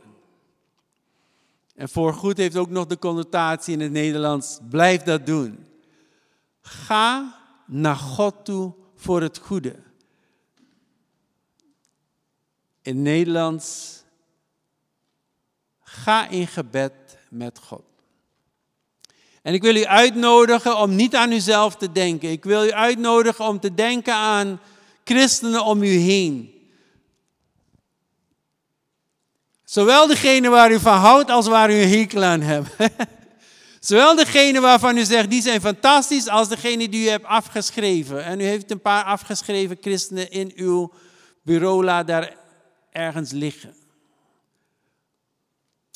En 1.79 1.89
voor 1.89 2.15
goed 2.15 2.37
heeft 2.37 2.57
ook 2.57 2.71
nog 2.71 2.87
de 2.87 2.99
connotatie 2.99 3.73
in 3.73 3.81
het 3.81 3.93
Nederlands, 3.93 4.59
blijf 4.71 5.03
dat 5.03 5.27
doen. 5.27 5.67
Ga 6.61 7.35
naar 7.67 7.97
God 7.97 8.45
toe 8.45 8.73
voor 8.95 9.23
het 9.23 9.39
goede. 9.39 9.77
In 12.83 13.03
Nederlands, 13.03 13.97
ga 15.81 16.29
in 16.29 16.47
gebed 16.47 16.93
met 17.31 17.59
God. 17.59 17.85
En 19.43 19.55
ik 19.55 19.63
wil 19.63 19.77
u 19.77 19.85
uitnodigen 19.85 20.79
om 20.79 20.95
niet 20.95 21.15
aan 21.15 21.33
uzelf 21.33 21.77
te 21.77 21.93
denken. 21.93 22.31
Ik 22.31 22.45
wil 22.45 22.65
u 22.65 22.73
uitnodigen 22.73 23.45
om 23.45 23.61
te 23.61 23.75
denken 23.75 24.15
aan 24.15 24.61
christenen 25.05 25.65
om 25.65 25.83
u 25.83 25.89
heen. 25.89 26.58
Zowel 29.69 30.07
degene 30.07 30.49
waar 30.49 30.73
u 30.73 30.81
van 30.81 30.99
houdt 30.99 31.31
als 31.31 31.47
waar 31.47 31.71
u 31.71 31.75
een 31.75 31.89
hekel 31.89 32.23
aan 32.23 32.41
hebt. 32.41 32.77
Zowel 33.89 34.17
degene 34.17 34.61
waarvan 34.61 34.97
u 34.97 35.05
zegt, 35.05 35.31
die 35.31 35.43
zijn 35.43 35.61
fantastisch, 35.61 36.29
als 36.29 36.49
degene 36.49 36.89
die 36.89 37.05
u 37.05 37.09
hebt 37.09 37.25
afgeschreven. 37.25 38.25
En 38.25 38.41
u 38.41 38.43
heeft 38.45 38.71
een 38.71 38.81
paar 38.81 39.05
afgeschreven 39.05 39.79
christenen 39.81 40.31
in 40.31 40.53
uw 40.57 40.93
bureau, 41.43 41.85
laat 41.85 42.07
daar 42.07 42.37
ergens 42.91 43.31
liggen. 43.31 43.75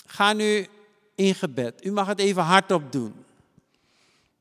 Ga 0.07 0.33
nu 0.33 0.67
in 1.15 1.35
gebed. 1.35 1.85
U 1.85 1.93
mag 1.93 2.07
het 2.07 2.19
even 2.19 2.43
hardop 2.43 2.93
doen. 2.93 3.15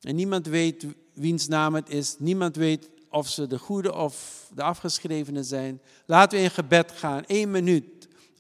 En 0.02 0.16
niemand 0.16 0.48
weet 0.48 0.86
wiens 1.14 1.48
naam 1.48 1.76
het 1.76 1.90
is. 1.90 2.16
Niemand 2.20 2.56
weet 2.56 2.90
of 3.10 3.28
ze 3.28 3.48
de 3.48 3.60
goede 3.60 3.94
of 3.94 4.46
de 4.54 4.64
afgeschrevenen 4.64 5.46
zijn. 5.46 5.82
Laten 6.06 6.38
we 6.38 6.44
in 6.44 6.52
gebed 6.52 6.92
gaan. 6.96 7.24
Eén 7.28 7.52
minuut 7.52 8.01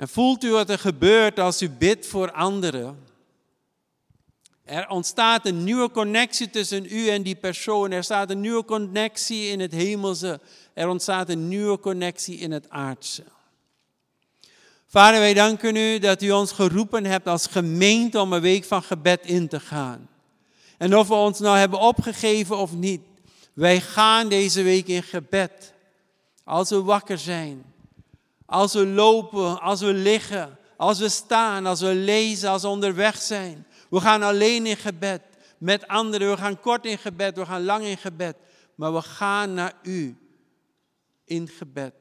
En 0.00 0.08
voelt 0.08 0.44
u 0.44 0.50
wat 0.50 0.70
er 0.70 0.78
gebeurt 0.78 1.38
als 1.38 1.62
u 1.62 1.70
bidt 1.70 2.06
voor 2.06 2.32
anderen? 2.32 2.98
Er 4.64 4.88
ontstaat 4.88 5.46
een 5.46 5.64
nieuwe 5.64 5.90
connectie 5.90 6.50
tussen 6.50 6.86
u 6.90 7.08
en 7.08 7.22
die 7.22 7.34
persoon. 7.34 7.90
Er 7.90 8.04
staat 8.04 8.30
een 8.30 8.40
nieuwe 8.40 8.64
connectie 8.64 9.48
in 9.48 9.60
het 9.60 9.72
hemelse. 9.72 10.40
Er 10.74 10.88
ontstaat 10.88 11.28
een 11.28 11.48
nieuwe 11.48 11.78
connectie 11.80 12.38
in 12.38 12.50
het 12.52 12.70
aardse. 12.70 13.24
Vader, 14.86 15.20
wij 15.20 15.34
danken 15.34 15.76
u 15.76 15.98
dat 15.98 16.22
u 16.22 16.30
ons 16.30 16.52
geroepen 16.52 17.04
hebt 17.04 17.26
als 17.26 17.46
gemeente 17.46 18.20
om 18.20 18.32
een 18.32 18.40
week 18.40 18.64
van 18.64 18.82
gebed 18.82 19.26
in 19.26 19.48
te 19.48 19.60
gaan. 19.60 20.08
En 20.78 20.96
of 20.96 21.08
we 21.08 21.14
ons 21.14 21.38
nou 21.38 21.56
hebben 21.56 21.80
opgegeven 21.80 22.58
of 22.58 22.72
niet, 22.72 23.00
wij 23.60 23.80
gaan 23.80 24.28
deze 24.28 24.62
week 24.62 24.86
in 24.86 25.02
gebed. 25.02 25.72
Als 26.44 26.70
we 26.70 26.82
wakker 26.82 27.18
zijn, 27.18 27.74
als 28.46 28.72
we 28.72 28.86
lopen, 28.86 29.60
als 29.60 29.80
we 29.80 29.92
liggen, 29.92 30.58
als 30.76 30.98
we 30.98 31.08
staan, 31.08 31.66
als 31.66 31.80
we 31.80 31.94
lezen, 31.94 32.50
als 32.50 32.62
we 32.62 32.68
onderweg 32.68 33.16
zijn. 33.16 33.66
We 33.90 34.00
gaan 34.00 34.22
alleen 34.22 34.66
in 34.66 34.76
gebed 34.76 35.22
met 35.58 35.86
anderen. 35.86 36.30
We 36.30 36.36
gaan 36.36 36.60
kort 36.60 36.86
in 36.86 36.98
gebed, 36.98 37.36
we 37.36 37.46
gaan 37.46 37.64
lang 37.64 37.84
in 37.84 37.96
gebed. 37.96 38.36
Maar 38.74 38.94
we 38.94 39.02
gaan 39.02 39.54
naar 39.54 39.74
u 39.82 40.16
in 41.24 41.48
gebed. 41.48 41.94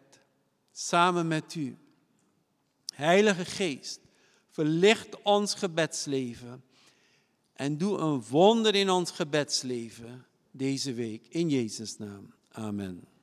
Samen 0.72 1.28
met 1.28 1.56
u. 1.56 1.78
Heilige 2.96 3.46
Geest, 3.46 4.00
verlicht 4.50 5.22
ons 5.22 5.54
gebedsleven. 5.54 6.64
En 7.54 7.78
doe 7.78 7.98
een 7.98 8.24
wonder 8.30 8.76
in 8.76 8.90
ons 8.90 9.12
gebedsleven 9.12 10.28
deze 10.52 10.94
week. 10.94 11.28
In 11.30 11.50
Jezus' 11.50 11.98
naam. 11.98 12.34
Amen. 12.52 13.19